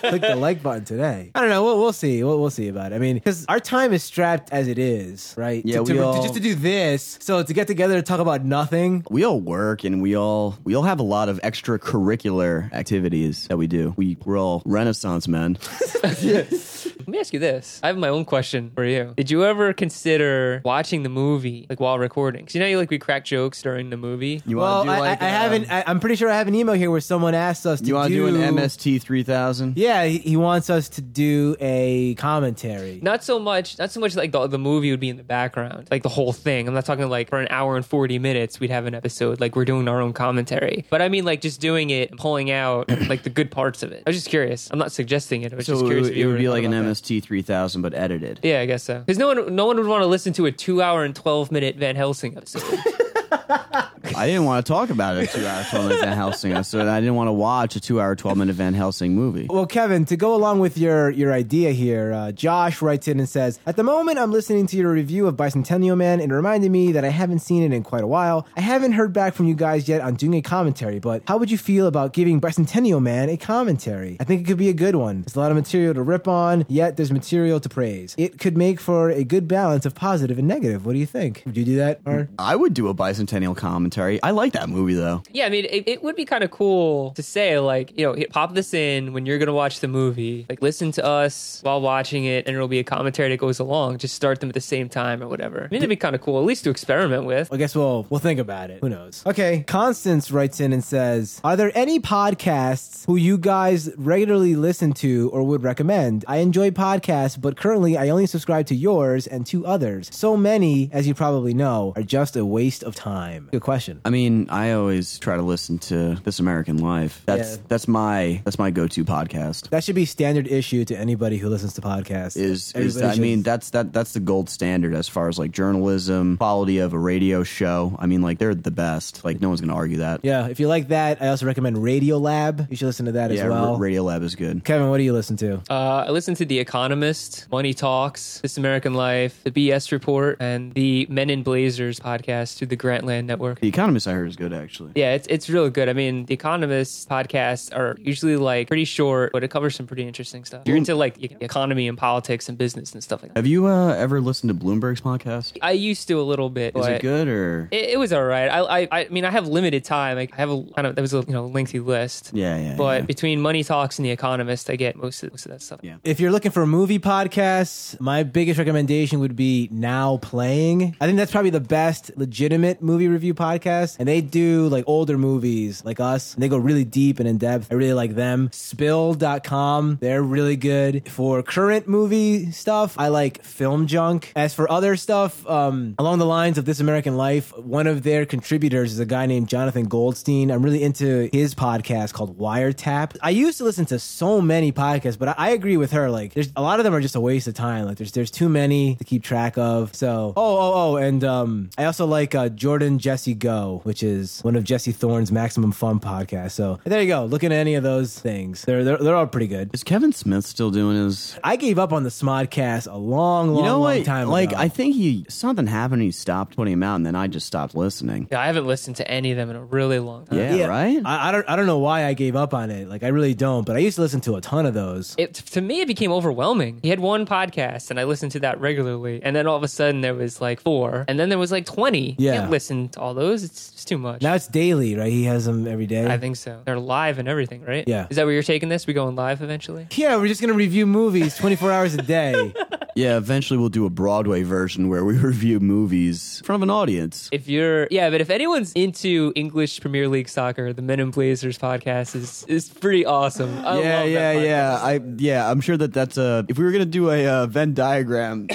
[0.00, 1.30] Click the like button today.
[1.34, 1.62] I don't know.
[1.64, 2.22] We'll, we'll see.
[2.24, 2.94] We'll, we'll see about it.
[2.94, 5.62] I mean, because our time is strapped as it is, right?
[5.64, 7.18] Yeah, to, we to- to- all- just to do this.
[7.20, 9.04] So to get together to talk about nothing.
[9.10, 13.56] We all work and we all we all have a lot of extracurricular activities that
[13.56, 13.92] we do.
[13.96, 15.58] We we're all Renaissance men.
[17.10, 17.80] Let me ask you this.
[17.82, 19.14] I have my own question for you.
[19.16, 22.42] Did you ever consider watching the movie like while recording?
[22.42, 24.42] Because you know, you like we crack jokes during the movie.
[24.46, 25.70] You Well, want to do I, like I, I um, haven't.
[25.72, 27.94] I, I'm pretty sure I have an email here where someone asked us to You
[27.96, 29.76] want to do do an MST three thousand?
[29.76, 33.00] Yeah, he, he wants us to do a commentary.
[33.02, 33.76] Not so much.
[33.76, 36.32] Not so much like the, the movie would be in the background, like the whole
[36.32, 36.68] thing.
[36.68, 39.56] I'm not talking like for an hour and 40 minutes we'd have an episode like
[39.56, 40.84] we're doing our own commentary.
[40.90, 43.90] But I mean like just doing it, and pulling out like the good parts of
[43.90, 44.04] it.
[44.06, 44.68] I was just curious.
[44.70, 45.52] I'm not suggesting it.
[45.52, 46.04] I was So just it, curious.
[46.08, 46.88] would- if it would ever be thought like an about that.
[47.00, 48.40] MST three thousand, but edited.
[48.42, 49.00] Yeah, I guess so.
[49.00, 51.96] Because no one, no one would want to listen to a two-hour and twelve-minute Van
[51.96, 52.62] Helsing episode.
[53.32, 56.88] I didn't want to talk about a two hour twelve minute Van Helsing episode.
[56.88, 59.46] I didn't want to watch a two hour twelve minute Van Helsing movie.
[59.48, 63.28] Well, Kevin, to go along with your your idea here, uh, Josh writes in and
[63.28, 66.70] says, "At the moment, I'm listening to your review of Bicentennial Man, and it reminded
[66.70, 68.46] me that I haven't seen it in quite a while.
[68.56, 71.50] I haven't heard back from you guys yet on doing a commentary, but how would
[71.50, 74.16] you feel about giving Bicentennial Man a commentary?
[74.20, 75.22] I think it could be a good one.
[75.22, 78.14] There's a lot of material to rip on, yet there's material to praise.
[78.18, 80.84] It could make for a good balance of positive and negative.
[80.84, 81.42] What do you think?
[81.46, 84.22] Would you do that, or?" I would do a bicentennial commentary.
[84.22, 85.22] I like that movie though.
[85.32, 88.16] yeah, I mean, it, it would be kind of cool to say like, you know,
[88.30, 90.46] pop this in when you're gonna watch the movie.
[90.48, 93.98] Like, listen to us while watching it, and it'll be a commentary that goes along.
[93.98, 95.60] Just start them at the same time or whatever.
[95.64, 97.52] I mean, it'd be kind of cool, at least to experiment with.
[97.52, 98.80] I guess we'll we'll think about it.
[98.80, 99.22] Who knows?
[99.26, 104.92] Okay, Constance writes in and says, "Are there any podcasts who you guys regularly listen
[104.94, 106.24] to or would recommend?
[106.28, 110.08] I enjoy podcasts, but currently I only subscribe to yours and two others.
[110.12, 113.09] So many, as you probably know, are just a waste of time."
[113.50, 114.00] Good question.
[114.04, 117.22] I mean, I always try to listen to This American Life.
[117.26, 117.62] That's Yeah.
[117.68, 119.68] that's my that's my go to podcast.
[119.70, 122.36] That should be standard issue to anybody who listens to podcasts.
[122.36, 125.38] Is is Everybody I should- mean that's that that's the gold standard as far as
[125.38, 127.96] like journalism, quality of a radio show.
[127.98, 129.24] I mean like they're the best.
[129.24, 130.20] Like no one's gonna argue that.
[130.22, 130.46] yeah.
[130.46, 132.66] If you like that, I also recommend Radio Lab.
[132.70, 133.74] You should listen to that Yeah, as well.
[133.74, 134.64] R- Radio Lab is good.
[134.64, 135.60] Kevin, what do you listen to?
[135.70, 140.72] Uh, I listen to The Economist, Money Talks, This American Life, The BS Report, and
[140.74, 143.60] the Men in Blazers podcast through the Grantland Network.
[143.60, 144.92] The Economist I heard is good actually.
[144.94, 145.88] Yeah, it's it's really good.
[145.88, 150.06] I mean, the Economist podcasts are usually like pretty short, but it covers some pretty
[150.06, 150.62] interesting stuff.
[150.66, 153.38] You're into like economy and politics and business and stuff like that.
[153.38, 155.56] Have you uh, ever listened to Bloomberg's podcast?
[155.62, 156.76] I used to a little bit.
[156.76, 157.68] Is it good or?
[157.70, 158.48] It, it was all right.
[158.48, 160.18] I, I I mean, I have limited time.
[160.18, 162.30] I have a kind of that was a you know lengthy list.
[162.34, 162.76] yeah, yeah.
[162.76, 163.06] But yeah.
[163.06, 165.80] between Money Talks and The Economist, I get most of most of that stuff.
[165.82, 165.96] Yeah.
[166.04, 170.96] If you're looking for movie podcasts, my biggest recommendation would be Now Playing.
[171.00, 175.16] I think that's probably the best legitimate movie review podcast and they do like older
[175.16, 177.68] movies like us, and they go really deep and in depth.
[177.70, 178.50] I really like them.
[178.52, 181.08] Spill.com, they're really good.
[181.08, 184.32] For current movie stuff, I like Film Junk.
[184.34, 188.26] As for other stuff, um, along the lines of This American Life, one of their
[188.26, 190.50] contributors is a guy named Jonathan Goldstein.
[190.50, 193.16] I'm really into his podcast called Wiretap.
[193.22, 196.10] I used to listen to so many podcasts, but I, I agree with her.
[196.10, 197.84] Like, there's a lot of them are just a waste of time.
[197.84, 199.94] Like, there's there's too many to keep track of.
[199.94, 204.38] So, oh, oh, oh, and um, I also like uh, Jordan Jesse Go, which is
[204.42, 206.52] one of Jesse Thorn's Maximum Fun podcasts.
[206.52, 207.24] So there you go.
[207.24, 208.62] Look at any of those things.
[208.62, 209.70] They're they're, they're all pretty good.
[209.74, 211.36] Is Kevin Smith still doing his?
[211.42, 214.04] I gave up on the Smodcast a long, long, You know long what?
[214.04, 214.60] time like ago.
[214.60, 216.02] I think he something happened.
[216.02, 218.28] He stopped putting him out, and then I just stopped listening.
[218.30, 220.38] Yeah, I haven't listened to any of them in a really long time.
[220.38, 221.02] Yeah, right.
[221.04, 222.86] I, I don't I don't know why I gave up on it.
[222.88, 225.16] Like I really don't, but I used to listen to a ton of those.
[225.18, 226.78] It, to me, it became overwhelming.
[226.84, 229.20] He had one podcast, and I listened to that regularly.
[229.24, 231.66] And then all of a sudden, there was like four, and then there was like
[231.66, 232.14] twenty.
[232.16, 232.46] Yeah.
[232.60, 233.42] You can't listen to all those.
[233.42, 234.22] It's just too much.
[234.22, 235.10] Now it's daily, right?
[235.10, 236.06] He has them every day.
[236.06, 236.60] I think so.
[236.64, 237.84] They're live and everything, right?
[237.86, 238.06] Yeah.
[238.10, 238.86] Is that where you're taking this?
[238.86, 239.86] We going live eventually?
[239.92, 242.52] yeah, we're just gonna review movies 24 hours a day.
[242.96, 246.70] Yeah, eventually we'll do a Broadway version where we review movies in front of an
[246.70, 247.28] audience.
[247.32, 251.56] If you're, yeah, but if anyone's into English Premier League soccer, the Men in Blazers
[251.56, 253.64] podcast is is pretty awesome.
[253.64, 254.44] I yeah, love yeah, podcast.
[254.44, 254.78] yeah.
[254.82, 256.44] I yeah, I'm sure that that's a.
[256.48, 258.48] If we were gonna do a uh, Venn diagram,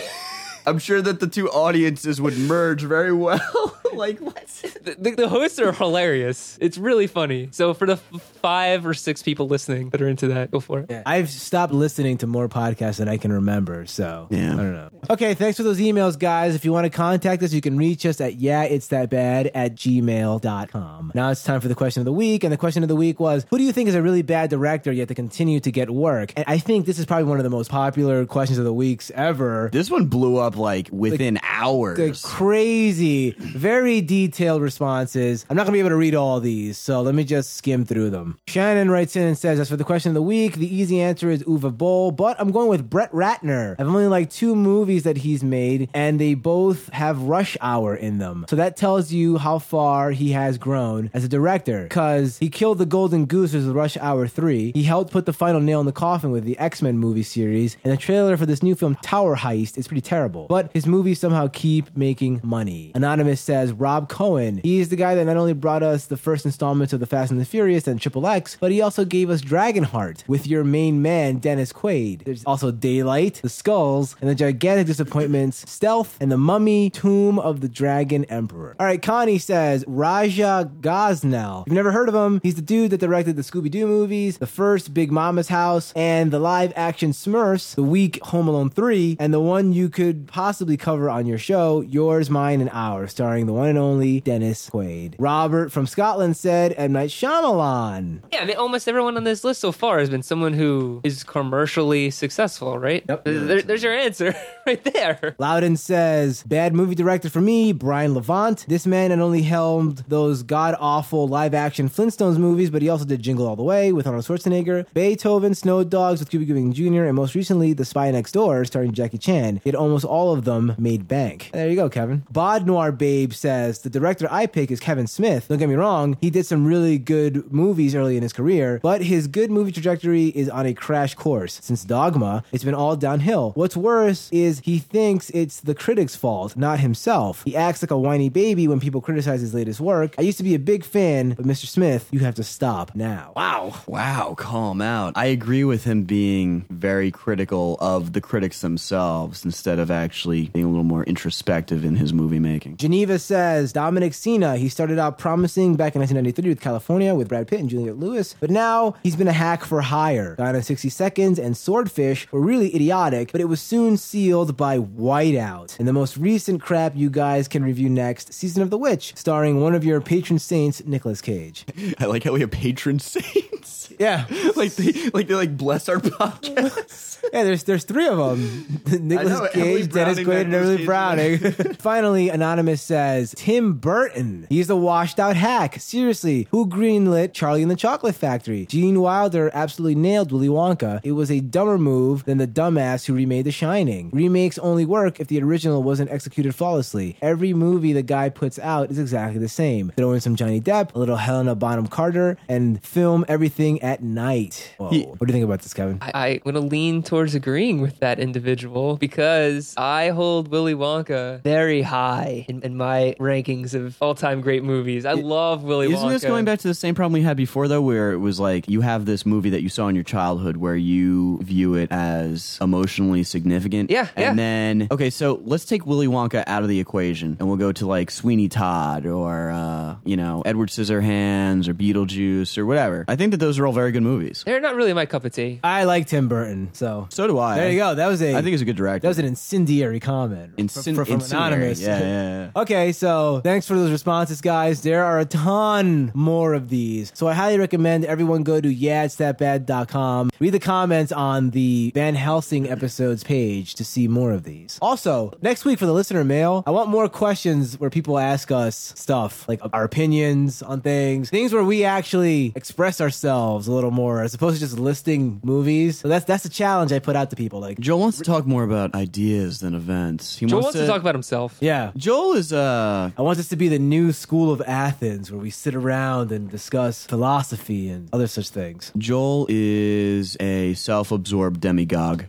[0.67, 3.39] I'm sure that the two audiences would merge very well.
[3.93, 6.57] like what's The, the, the hosts are hilarious.
[6.59, 7.49] It's really funny.
[7.51, 10.79] So for the f- five or six people listening that are into that, go for
[10.81, 11.03] it.
[11.05, 14.53] I've stopped listening to more podcasts than I can remember, so Yeah.
[14.53, 14.89] I don't know.
[15.09, 16.55] Okay, thanks for those emails, guys.
[16.55, 19.51] If you want to contact us, you can reach us at yeah, it's that bad
[19.55, 21.11] at gmail.com.
[21.13, 23.19] Now it's time for the question of the week, and the question of the week
[23.19, 25.89] was Who do you think is a really bad director yet to continue to get
[25.89, 26.33] work?
[26.35, 29.11] And I think this is probably one of the most popular questions of the weeks
[29.15, 29.69] ever.
[29.71, 31.97] this one blew up like within hours.
[31.97, 35.45] the crazy, very detailed responses.
[35.49, 37.85] I'm not going to be able to read all these, so let me just skim
[37.85, 38.39] through them.
[38.47, 41.29] Shannon writes in and says, As for the question of the week, the easy answer
[41.29, 43.75] is Uwe Boll, but I'm going with Brett Ratner.
[43.79, 48.17] I've only liked two movies that he's made, and they both have Rush Hour in
[48.17, 48.45] them.
[48.49, 52.77] So that tells you how far he has grown as a director, because he killed
[52.77, 54.71] the Golden Goose with Rush Hour 3.
[54.73, 57.77] He helped put the final nail in the coffin with the X Men movie series,
[57.83, 60.44] and the trailer for this new film, Tower Heist, is pretty terrible.
[60.49, 62.91] But his movies somehow keep making money.
[62.95, 64.59] Anonymous says Rob Cohen.
[64.63, 67.39] He's the guy that not only brought us the first installments of The Fast and
[67.39, 71.37] the Furious and Triple X, but he also gave us Dragonheart with your main man,
[71.37, 72.23] Dennis Quaid.
[72.25, 77.61] There's also Daylight, The Skulls, and the gigantic disappointments, Stealth, and The Mummy, Tomb of
[77.61, 78.75] the Dragon Emperor.
[78.79, 81.65] All right, Connie says Raja Gosnell.
[81.67, 82.39] You've never heard of him?
[82.43, 86.31] He's the dude that directed the Scooby Doo movies, the first Big Momma's House, and
[86.31, 90.75] the live action Smurfs, the weak Home Alone 3, and the one you could possibly
[90.75, 95.15] cover on your show, Yours, Mine, and Ours, starring the one and only Dennis Quaid.
[95.17, 96.91] Robert from Scotland said M.
[96.91, 98.19] Night Shyamalan.
[98.33, 101.23] Yeah, I mean, almost everyone on this list so far has been someone who is
[101.23, 103.05] commercially successful, right?
[103.07, 103.23] Yep.
[103.23, 104.35] There- there's your answer
[104.67, 105.35] right there.
[105.39, 108.65] Loudon says, bad movie director for me, Brian Levant.
[108.67, 113.05] This man not only helmed those god awful live action Flintstones movies, but he also
[113.05, 117.05] did Jingle All the Way with Arnold Schwarzenegger, Beethoven, Snow Dogs with Cuba Gooding Jr.,
[117.05, 119.61] and most recently, The Spy Next Door starring Jackie Chan.
[119.63, 121.49] Yet almost all of them made bank.
[121.51, 122.23] There you go, Kevin.
[122.31, 125.49] Bod Noir Babe says, the director I pick is Kevin Smith.
[125.49, 129.01] Don't get me wrong, he did some really good movies early in his career, but
[129.01, 131.59] his good movie trajectory is on a crash course.
[131.61, 133.51] Since Dogma, it's been all downhill.
[133.55, 137.43] What's worse is he thinks it's the critic's fault, not himself.
[137.43, 140.15] He acts like a whiny baby when people criticize his latest work.
[140.17, 141.65] I used to be a big fan, but Mr.
[141.65, 143.33] Smith, you have to stop now.
[143.35, 143.81] Wow.
[143.85, 145.11] Wow, calm out.
[145.17, 150.65] I agree with him being very critical of the critics themselves instead of actually being
[150.65, 152.77] a little more introspective in his movie making.
[152.77, 157.47] Geneva says Dominic Sena, he started out promising back in 1993 with Kalifornia with Brad
[157.47, 160.35] Pitt and Juliette Lewis, but now he's been a hack for hire.
[160.35, 164.77] Gone in 60 Seconds and Swordfish were really idiotic, but it was soon sealed by
[164.77, 165.77] Whiteout.
[165.79, 169.61] And the most recent crap you guys can review next, Season of the Witch, starring
[169.61, 171.65] one of your patron saints, Nicolas Cage.
[171.99, 173.83] I like how we have patron saints.
[173.99, 174.25] Yeah.
[174.55, 177.23] like they like they like bless our podcast.
[177.31, 181.73] Yeah, there's there's three of them: Nicolas Cage, Dennis Browning, Quaid, and Nicolas Emily Browning.
[181.75, 184.45] Finally, anonymous says Tim Burton.
[184.49, 185.79] He's the washed out hack.
[185.79, 188.65] Seriously, who greenlit Charlie and the Chocolate Factory?
[188.67, 190.99] Gene Wilder absolutely nailed Willy Wonka.
[191.03, 194.09] It was a dumber move than the dumbass who remade The Shining.
[194.11, 197.17] Remakes only work if the original wasn't executed flawlessly.
[197.21, 199.91] Every movie the guy puts out is exactly the same.
[199.97, 204.73] Throw in some Johnny Depp, a little Helena Bonham Carter, and film everything at night.
[204.77, 204.89] Whoa.
[204.89, 205.97] He- what do you think about this, Kevin?
[206.01, 211.43] I, I'm going to lean towards agreeing with that individual because I hold Willy Wonka
[211.43, 215.05] very high in, in my my rankings of all-time great movies.
[215.05, 215.93] I love Willy Wonka.
[215.93, 218.39] Isn't this going back to the same problem we had before, though, where it was
[218.39, 221.91] like you have this movie that you saw in your childhood where you view it
[221.91, 223.89] as emotionally significant?
[223.89, 224.33] Yeah, And yeah.
[224.33, 227.85] then, okay, so let's take Willy Wonka out of the equation and we'll go to
[227.85, 233.05] like Sweeney Todd or, uh, you know, Edward Scissorhands or Beetlejuice or whatever.
[233.07, 234.43] I think that those are all very good movies.
[234.45, 235.59] They're not really my cup of tea.
[235.63, 237.55] I like Tim Burton, so So do I.
[237.57, 237.95] there you go.
[237.95, 239.01] That was a I think he's a good director.
[239.01, 241.53] that was an incendiary comment Incin- from, from incendiary.
[241.53, 241.81] anonymous.
[241.81, 242.05] Yeah, yeah,
[242.45, 242.51] yeah.
[242.61, 244.81] Okay, so thanks for those responses, guys.
[244.81, 247.11] There are a ton more of these.
[247.15, 252.69] So I highly recommend everyone go to yeahitsthatbad.com, read the comments on the Van Helsing
[252.69, 254.79] episodes page to see more of these.
[254.81, 258.93] Also, next week for the listener mail, I want more questions where people ask us
[258.95, 264.21] stuff like our opinions on things, things where we actually express ourselves a little more
[264.23, 265.99] as opposed to just listing movies.
[265.99, 267.59] So that's that's a challenge I put out to people.
[267.59, 270.37] Like, Joel wants to talk more about ideas than events.
[270.37, 271.57] He Joel wants to talk about himself.
[271.59, 275.41] yeah, Joel is uh I want this to be the new school of Athens where
[275.41, 278.91] we sit around and discuss philosophy and other such things.
[278.97, 282.23] Joel is a self-absorbed demagogue.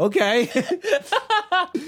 [0.00, 0.48] Okay.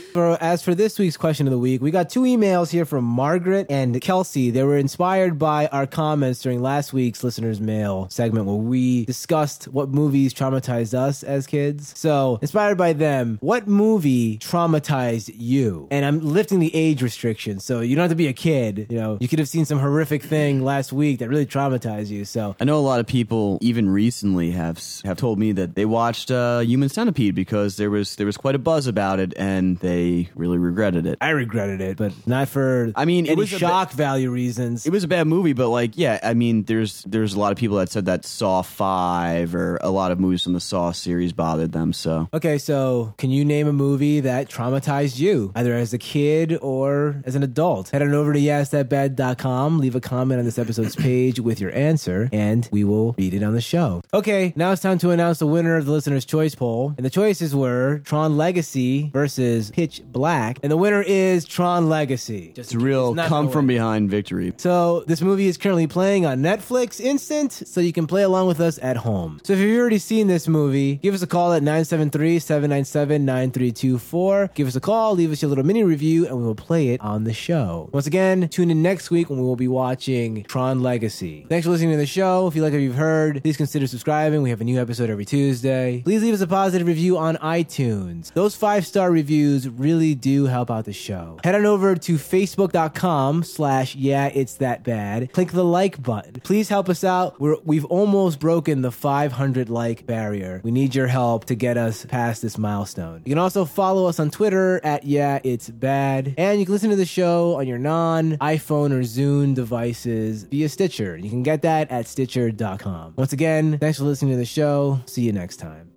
[0.43, 3.67] as for this week's question of the week, we got two emails here from Margaret
[3.71, 4.51] and Kelsey.
[4.51, 9.65] They were inspired by our comments during last week's listeners' mail segment where we discussed
[9.69, 11.93] what movies traumatized us as kids.
[11.97, 15.89] So, inspired by them, what movie traumatized you?
[15.91, 18.87] And I'm lifting the age restriction, so you don't have to be a kid.
[18.91, 22.25] You know, you could have seen some horrific thing last week that really traumatized you.
[22.25, 25.85] So, I know a lot of people, even recently, have have told me that they
[25.85, 29.77] watched uh, Human Centipede because there was there was quite a buzz about it, and
[29.79, 31.19] they really regretted it.
[31.21, 34.87] I regretted it, but not for I mean, it any was a shock value reasons.
[34.87, 37.59] It was a bad movie, but like, yeah, I mean, there's there's a lot of
[37.59, 41.33] people that said that Saw Five or a lot of movies from the Saw series
[41.33, 41.93] bothered them.
[41.93, 46.59] So Okay, so can you name a movie that traumatized you, either as a kid
[46.63, 47.91] or as an adult?
[47.91, 52.29] Head on over to yesthatbad.com, leave a comment on this episode's page with your answer,
[52.33, 54.03] and we will read it on the show.
[54.15, 56.95] Okay, now it's time to announce the winner of the listener's choice poll.
[56.97, 60.59] And the choices were Tron Legacy versus Is pitch Black.
[60.63, 62.53] And the winner is Tron Legacy.
[62.55, 64.53] Just it's a real not come from behind victory.
[64.59, 68.61] So this movie is currently playing on Netflix Instant, so you can play along with
[68.61, 69.41] us at home.
[69.45, 74.55] So if you've already seen this movie, give us a call at 973-797-9324.
[74.55, 77.01] Give us a call, leave us your little mini review, and we will play it
[77.01, 77.89] on the show.
[77.93, 81.47] Once again, tune in next week when we will be watching Tron Legacy.
[81.49, 82.47] Thanks for listening to the show.
[82.47, 84.43] If you like what you've heard, please consider subscribing.
[84.43, 86.03] We have a new episode every Tuesday.
[86.05, 88.33] Please leave us a positive review on iTunes.
[88.33, 91.39] Those five-star reviews really do help out the show.
[91.45, 95.33] Head on over to facebook.com slash yeah it's that bad.
[95.33, 96.35] Click the like button.
[96.43, 97.41] Please help us out.
[97.41, 100.61] We're, we've almost broken the 500 like barrier.
[100.65, 103.23] We need your help to get us past this milestone.
[103.25, 106.35] You can also follow us on Twitter at yeah it's bad.
[106.39, 110.69] And you can listen to the show on your non iPhone or Zune devices via
[110.69, 111.17] Stitcher.
[111.17, 113.15] You can get that at stitcher.com.
[113.17, 115.01] Once again, thanks for listening to the show.
[115.07, 115.92] See you next time.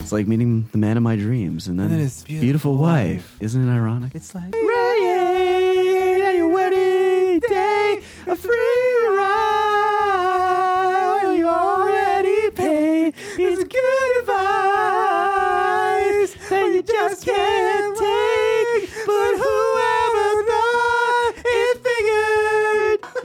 [0.00, 2.76] It's like meeting the man of my dreams, and then And then his beautiful, beautiful
[2.78, 3.36] wife.
[3.40, 4.14] Isn't it ironic?
[4.14, 11.34] It's like rain on your wedding day, a free ride.
[11.36, 13.14] You already paid.
[13.38, 18.90] It's good advice that you just can't take.
[19.06, 21.76] But whoever thought it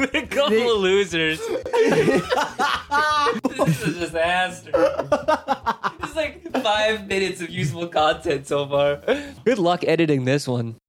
[0.09, 0.23] figured.
[0.23, 1.39] a couple of losers.
[3.57, 4.71] this is a disaster.
[6.23, 9.01] Like five minutes of useful content so far.
[9.43, 10.79] Good luck editing this one.